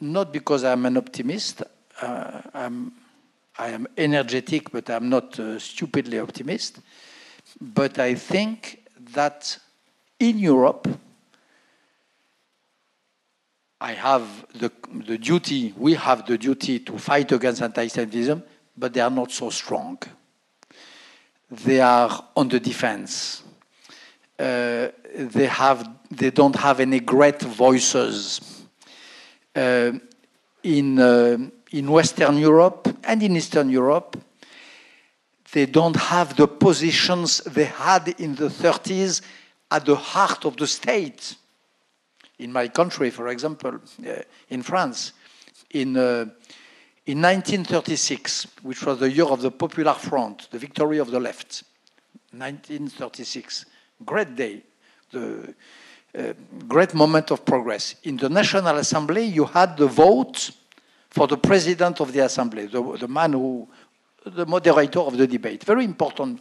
[0.00, 1.62] not because I'm an optimist.
[2.00, 2.92] Uh, I'm,
[3.58, 6.80] I am energetic, but I'm not uh, stupidly optimist.
[7.60, 8.84] But I think
[9.14, 9.58] that
[10.20, 10.86] in Europe,
[13.80, 14.72] I have the,
[15.06, 18.42] the duty, we have the duty to fight against anti-Semitism,
[18.76, 19.98] but they are not so strong.
[21.50, 23.42] They are on the defense.
[24.38, 28.57] Uh, they, have, they don't have any great voices
[30.62, 31.38] in, uh,
[31.72, 34.16] in Western Europe and in Eastern Europe,
[35.52, 39.22] they don't have the positions they had in the 30s
[39.70, 41.36] at the heart of the state.
[42.38, 44.12] In my country, for example, uh,
[44.50, 45.12] in France,
[45.70, 46.26] in, uh,
[47.06, 51.64] in 1936, which was the year of the Popular Front, the victory of the left,
[52.32, 53.64] 1936,
[54.04, 54.62] great day.
[55.10, 55.54] The,
[56.66, 57.94] great moment of progress.
[58.04, 60.50] In the National Assembly, you had the vote
[61.10, 63.68] for the president of the assembly, the, the man who,
[64.24, 65.64] the moderator of the debate.
[65.64, 66.40] Very important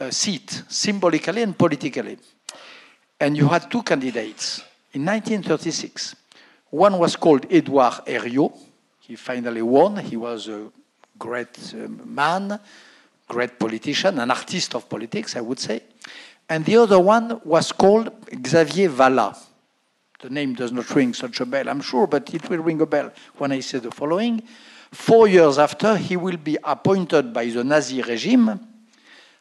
[0.00, 2.18] uh, seat, symbolically and politically.
[3.20, 4.58] And you had two candidates
[4.92, 6.16] in 1936.
[6.70, 8.52] One was called Edouard Herriot.
[9.00, 9.96] He finally won.
[9.98, 10.70] He was a
[11.18, 12.58] great uh, man,
[13.28, 15.82] great politician, an artist of politics, I would say.
[16.48, 18.10] And the other one was called
[18.46, 19.38] Xavier Vallat.
[20.20, 22.86] The name does not ring such a bell, I'm sure, but it will ring a
[22.86, 24.42] bell when I say the following.
[24.90, 28.60] Four years after, he will be appointed by the Nazi regime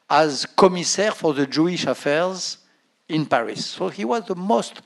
[0.10, 2.58] as commissaire for the Jewish affairs
[3.08, 3.66] in Paris.
[3.66, 4.82] So he was the most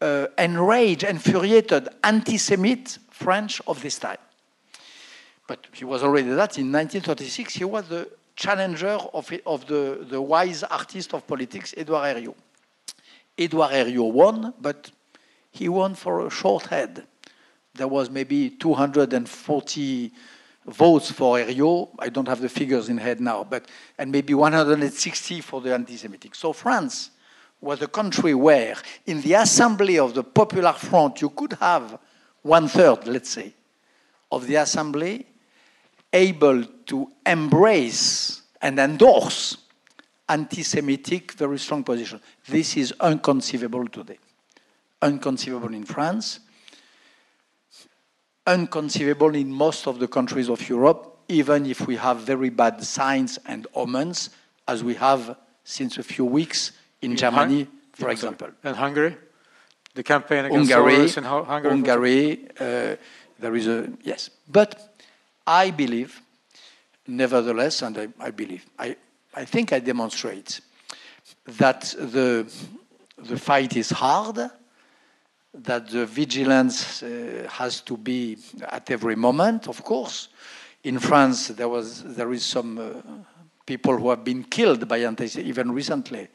[0.00, 4.18] uh, enraged, infuriated anti Semite French of this time.
[5.46, 7.54] But he was already that in 1936.
[7.54, 12.36] He was the challenger of, of the, the wise artist of politics, Edouard Herriot.
[13.36, 14.90] Edouard Herriot won, but
[15.50, 17.06] he won for a short head.
[17.74, 20.12] There was maybe 240
[20.66, 21.88] votes for Herriot.
[21.98, 23.66] I don't have the figures in head now, but
[23.98, 26.34] and maybe 160 for the anti-Semitic.
[26.34, 27.10] So France
[27.60, 28.76] was a country where,
[29.06, 31.98] in the assembly of the Popular Front, you could have
[32.42, 33.54] one third, let's say,
[34.30, 35.26] of the assembly
[36.16, 39.58] able to embrace and endorse
[40.28, 42.20] anti-Semitic very strong position.
[42.48, 44.18] This is unconceivable today.
[45.02, 46.40] Unconceivable in France,
[48.46, 53.38] unconceivable in most of the countries of Europe, even if we have very bad signs
[53.46, 54.30] and omens,
[54.66, 58.48] as we have since a few weeks in, in Germany, Hun for example.
[58.64, 59.16] And Hungary?
[59.94, 61.70] The campaign against Hungary, in Hungary?
[61.70, 62.96] Hungary, uh,
[63.38, 64.30] there is a, yes.
[64.48, 64.95] But
[65.46, 66.20] I believe,
[67.06, 68.96] nevertheless, and I, I believe, I,
[69.34, 70.60] I think I demonstrate
[71.46, 72.50] that the,
[73.18, 74.38] the fight is hard,
[75.54, 78.36] that the vigilance uh, has to be
[78.68, 80.28] at every moment, of course.
[80.84, 82.90] In France, there, was, there is some uh,
[83.64, 86.28] people who have been killed by anti even recently.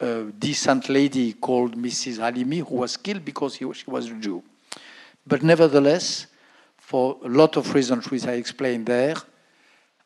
[0.00, 2.18] A decent lady called Mrs.
[2.18, 4.42] Halimi, who was killed because he, she was a Jew.
[5.26, 6.26] But nevertheless,
[6.86, 9.16] for a lot of reasons which I explained there,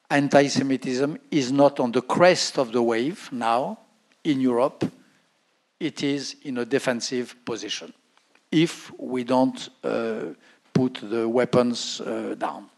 [0.09, 3.81] anti Semitism is not on the crest of the wave now
[4.25, 4.91] in Europe,
[5.79, 7.93] it is in a defensive position
[8.51, 10.33] if we don't uh,
[10.73, 12.71] put the weapons uh, down.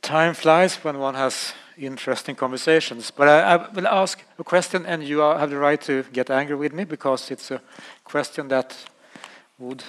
[0.00, 3.10] Time flies when one has interesting conversations.
[3.10, 6.30] But I, I, will ask a question, and you are, have the right to get
[6.30, 7.60] angry with me because it's a
[8.02, 8.74] question that
[9.58, 9.84] would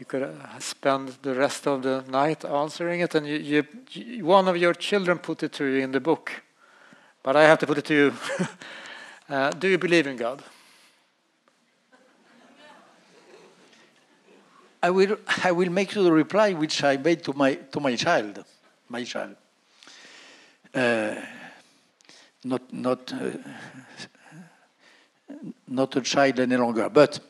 [0.00, 3.14] you could uh, spend the rest of the night answering it.
[3.14, 6.32] And you, you, one of your children put it to you in the book,
[7.22, 8.14] but I have to put it to you.
[9.28, 10.42] uh, do you believe in God?
[14.82, 17.94] I will, I will make you the reply which I made to my, to my
[17.94, 18.42] child,
[18.88, 19.36] my child.
[20.74, 21.16] Uh,
[22.42, 23.32] not, not, uh,
[25.68, 26.88] not a child any longer.
[26.88, 27.20] But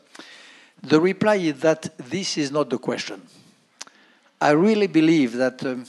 [0.83, 3.21] the reply is that this is not the question.
[4.39, 5.85] I really believe that um,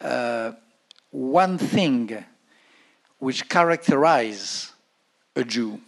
[0.00, 0.52] uh,
[1.10, 2.24] one thing
[3.18, 4.72] which characterizes
[5.34, 5.80] a Jew,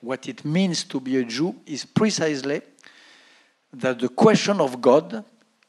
[0.00, 2.62] what it means to be a Jew, is precisely
[3.72, 5.24] that the question of God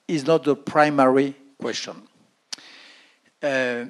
[0.08, 2.02] is not the primary question.
[3.42, 3.86] Uh,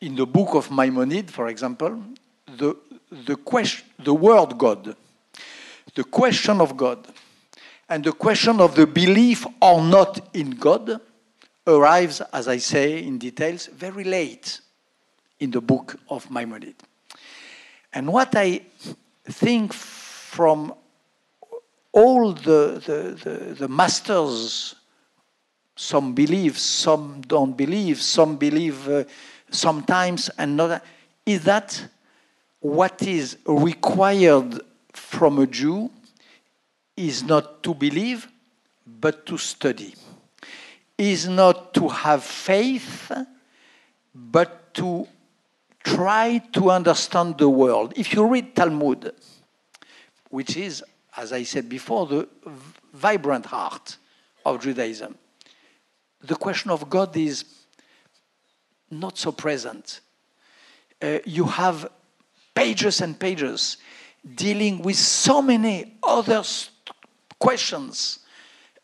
[0.00, 2.02] in the book of Maimonides, for example,
[2.56, 2.76] the,
[3.10, 4.96] the, question, the word God,
[5.94, 7.06] the question of God,
[7.88, 11.00] and the question of the belief or not in God
[11.66, 14.60] arrives, as I say in details, very late
[15.40, 16.84] in the book of Maimonides.
[17.92, 18.62] And what I
[19.24, 20.74] think from
[21.92, 24.74] all the, the, the, the masters,
[25.76, 29.04] some believe, some don't believe, some believe uh,
[29.50, 30.82] sometimes and not,
[31.26, 31.86] is that
[32.60, 34.60] what is required
[34.92, 35.90] from a Jew
[36.96, 38.28] is not to believe,
[38.86, 39.94] but to study.
[40.98, 43.10] Is not to have faith,
[44.14, 45.08] but to
[45.82, 47.92] try to understand the world.
[47.96, 49.12] If you read Talmud,
[50.30, 50.84] which is
[51.16, 52.28] as I said before, the
[52.92, 53.96] vibrant heart
[54.44, 55.16] of Judaism.
[56.20, 57.44] The question of God is
[58.90, 60.00] not so present.
[61.00, 61.88] Uh, you have
[62.54, 63.76] pages and pages
[64.34, 66.42] dealing with so many other
[67.38, 68.20] questions,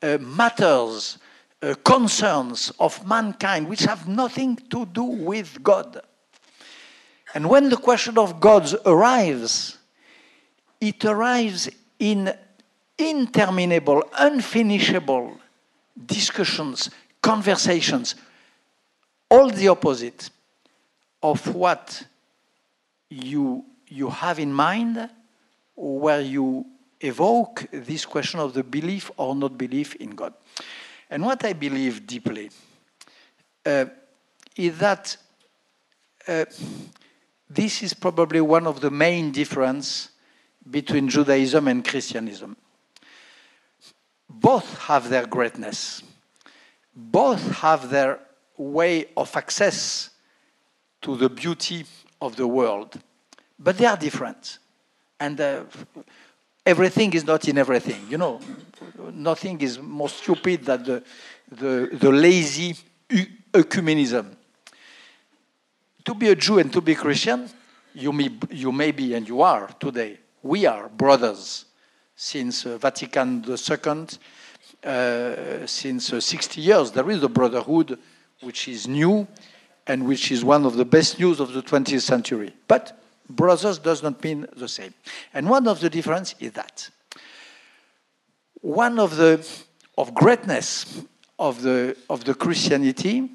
[0.03, 1.19] uh, matters,
[1.63, 6.01] uh, concerns of mankind which have nothing to do with God.
[7.35, 9.79] And when the question of God arrives,
[10.81, 11.69] it arrives
[11.99, 12.33] in
[12.97, 15.39] interminable, unfinishable
[16.07, 18.15] discussions, conversations,
[19.31, 20.31] all the opposite
[21.23, 22.05] of what
[23.11, 25.11] you, you have in mind
[25.79, 26.67] where you
[27.01, 30.35] evoke this question of the belief or not belief in God.
[31.09, 32.51] And what I believe deeply
[33.65, 33.87] uh,
[34.57, 35.17] is that
[36.27, 36.45] uh,
[37.49, 40.11] this is probably one of the main differences
[40.69, 42.57] between Judaism and Christianism.
[44.29, 46.03] Both have their greatness,
[46.95, 48.21] both have their
[48.57, 50.11] way of access
[51.03, 51.87] to the beauty
[52.21, 53.01] of the world,
[53.59, 54.59] but they are different.
[55.21, 55.65] And uh,
[56.65, 58.07] everything is not in everything.
[58.09, 58.41] You know,
[59.13, 61.03] nothing is more stupid than the,
[61.51, 62.77] the, the lazy
[63.53, 64.35] ecumenism.
[66.05, 67.49] To be a Jew and to be Christian,
[67.95, 71.67] you may, you may be and you are today we are brothers
[72.17, 74.07] since uh, Vatican II,
[74.85, 76.91] uh, since uh, 60 years.
[76.91, 77.99] There is a brotherhood
[78.41, 79.27] which is new
[79.87, 82.55] and which is one of the best news of the 20th century.
[82.67, 82.98] But
[83.29, 84.95] brothers does not mean the same.
[85.35, 86.91] And one of the difference is that
[88.61, 89.47] one of the
[89.99, 91.03] of greatness
[91.39, 93.29] of the, of the Christianity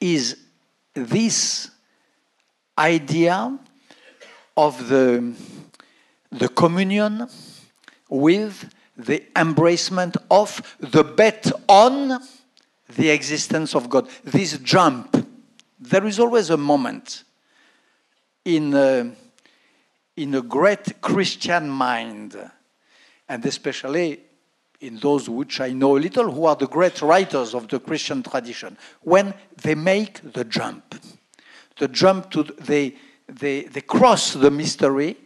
[0.00, 0.36] is
[0.94, 1.70] this
[2.78, 3.58] idea
[4.56, 5.34] of the,
[6.32, 7.28] the communion
[8.08, 12.18] with the embracement of the bet on
[12.96, 14.08] the existence of God.
[14.24, 15.26] This jump.
[15.78, 17.24] There is always a moment
[18.44, 19.10] in a,
[20.16, 22.36] in a great Christian mind,
[23.28, 24.20] and especially
[24.80, 28.22] in those which I know a little, who are the great writers of the Christian
[28.22, 30.94] tradition, when they make the jump.
[31.78, 32.96] The jump to, they,
[33.28, 35.16] they, they cross the mystery,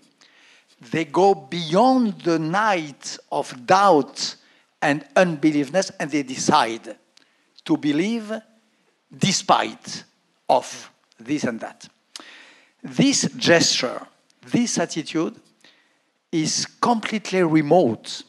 [0.91, 4.37] they go beyond the night of doubt
[4.83, 6.97] and unbeliefness, and they decide
[7.65, 8.33] to believe
[9.17, 10.05] despite
[10.49, 11.89] of this and that.
[12.85, 14.07] This gesture,
[14.47, 15.41] this attitude,
[16.31, 18.23] is completely remote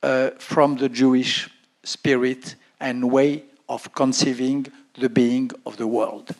[0.00, 1.50] uh, from the Jewish
[1.82, 6.30] spirit and way of conceiving the being of the world.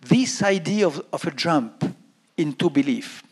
[0.00, 1.84] This idea of, of a jump
[2.36, 3.22] into belief,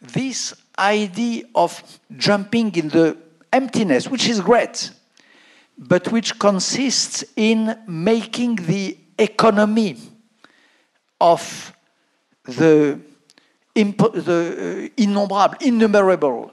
[0.00, 3.16] this idea of jumping in the
[3.52, 4.90] emptiness, which is great,
[5.78, 9.98] but which consists in making the economy
[11.20, 11.72] of
[12.56, 13.00] the,
[13.74, 16.52] the uh, innumerable, innumerable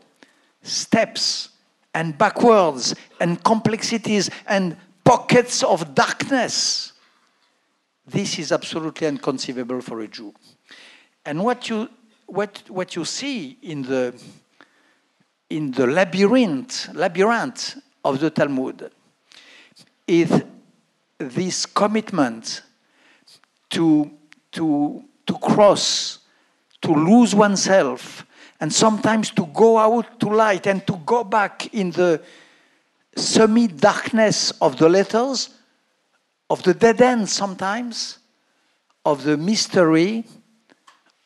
[0.62, 1.50] steps
[1.93, 6.93] and backwards and complexities and pockets of darkness.
[8.06, 10.34] This is absolutely inconceivable for a Jew.
[11.26, 11.89] And what you,
[12.26, 14.14] what, what you see in the,
[15.50, 18.91] in the labyrinth, labyrinth of the Talmud
[20.08, 20.43] is
[21.18, 22.62] this commitment
[23.72, 24.12] to,
[24.52, 26.19] to, to cross,
[26.82, 28.25] to lose oneself,
[28.59, 32.21] and sometimes to go out to light and to go back in the
[33.15, 35.49] semi darkness of the letters,
[36.49, 38.19] of the dead end sometimes,
[39.05, 40.23] of the mystery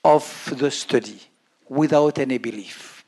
[0.03, 1.19] of the study
[1.69, 3.05] without any belief.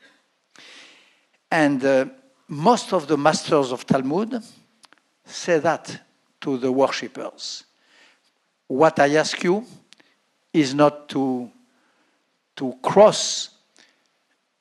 [1.50, 2.06] And uh,
[2.48, 4.42] most of the masters of Talmud
[5.24, 6.00] say that
[6.40, 7.64] to the worshippers.
[8.66, 9.64] What I ask you
[10.54, 11.50] is not to,
[12.56, 13.50] to cross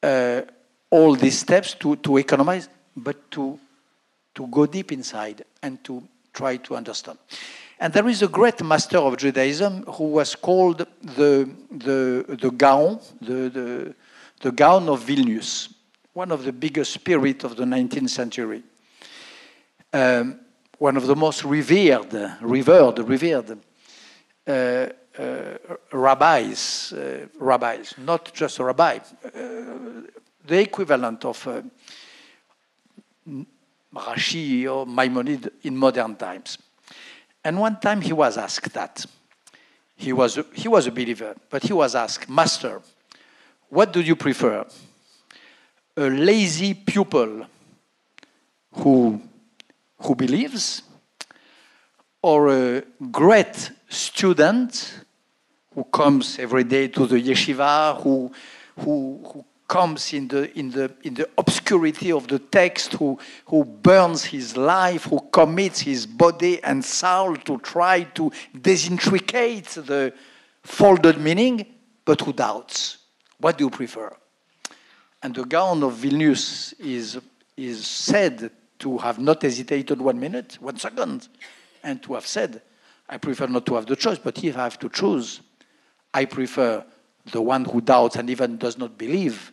[0.02, 0.42] uh,
[0.90, 2.68] all these steps to, to economize,
[2.98, 3.60] but to,
[4.36, 7.20] to go deep inside and to try to understand.
[7.80, 13.00] And there is a great master of Judaism who was called the, the, the Gaon,
[13.22, 13.96] the, the,
[14.42, 15.74] the Gaon of Vilnius,
[16.14, 18.64] one of the biggest spirits of the 19th century.
[19.92, 20.40] Um,
[20.80, 23.60] one of the most revered, revered, revered
[24.48, 24.88] uh,
[25.92, 29.30] rabbis, uh, rabbis, not just a rabbi, uh,
[30.46, 31.62] the equivalent of uh,
[33.94, 36.58] Rashi or Maimonides in modern times.
[37.44, 39.06] And one time he was asked that.
[39.96, 42.82] He was, a, he was a believer, but he was asked, Master,
[43.70, 44.66] what do you prefer?
[45.96, 47.46] A lazy pupil
[48.74, 49.22] who
[50.04, 50.84] who believes,
[52.22, 55.03] or a great student
[55.76, 58.32] who comes every day to the yeshiva, who,
[58.80, 63.66] who, who comes in the, in, the, in the obscurity of the text, who, who
[63.66, 70.14] burns his life, who commits his body and soul to try to disintricate the
[70.62, 71.66] folded meaning,
[72.06, 73.00] but who doubts.
[73.40, 74.16] What do you prefer?
[75.22, 77.20] And the Gaon of Vilnius is,
[77.58, 81.30] is said to have not hesitated one minute, one second,
[81.82, 82.62] and to have said,
[83.10, 85.42] I prefer not to have the choice, but if I have to choose,
[86.14, 86.84] I prefer
[87.32, 89.52] the one who doubts and even does not believe,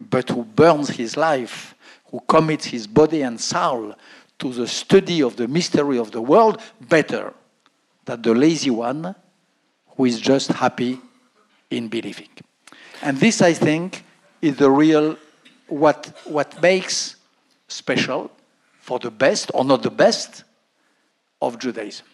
[0.00, 1.74] but who burns his life,
[2.06, 3.94] who commits his body and soul
[4.38, 7.32] to the study of the mystery of the world better
[8.04, 9.14] than the lazy one
[9.96, 11.00] who is just happy
[11.70, 12.28] in believing.
[13.02, 14.04] And this, I think,
[14.40, 15.16] is the real
[15.68, 17.16] what, what makes
[17.68, 18.30] special
[18.80, 20.44] for the best or not the best
[21.40, 22.06] of Judaism.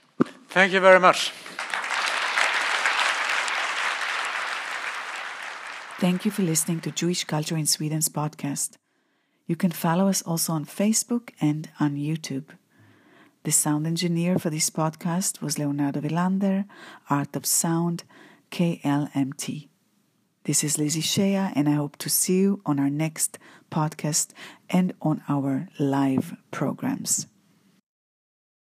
[0.49, 1.33] Thank you very much.
[5.99, 8.77] Thank you for listening to Jewish Culture in Sweden's podcast.
[9.49, 12.51] You can follow us also on Facebook and on YouTube.
[13.43, 16.67] The sound engineer for this podcast was Leonardo Villander,
[17.11, 18.05] Art of Sound,
[18.53, 19.67] KLMT.
[20.45, 23.37] This is Lizzie Scheja, and I hope to see you on our next
[23.69, 24.31] podcast
[24.71, 27.27] and on our live programs.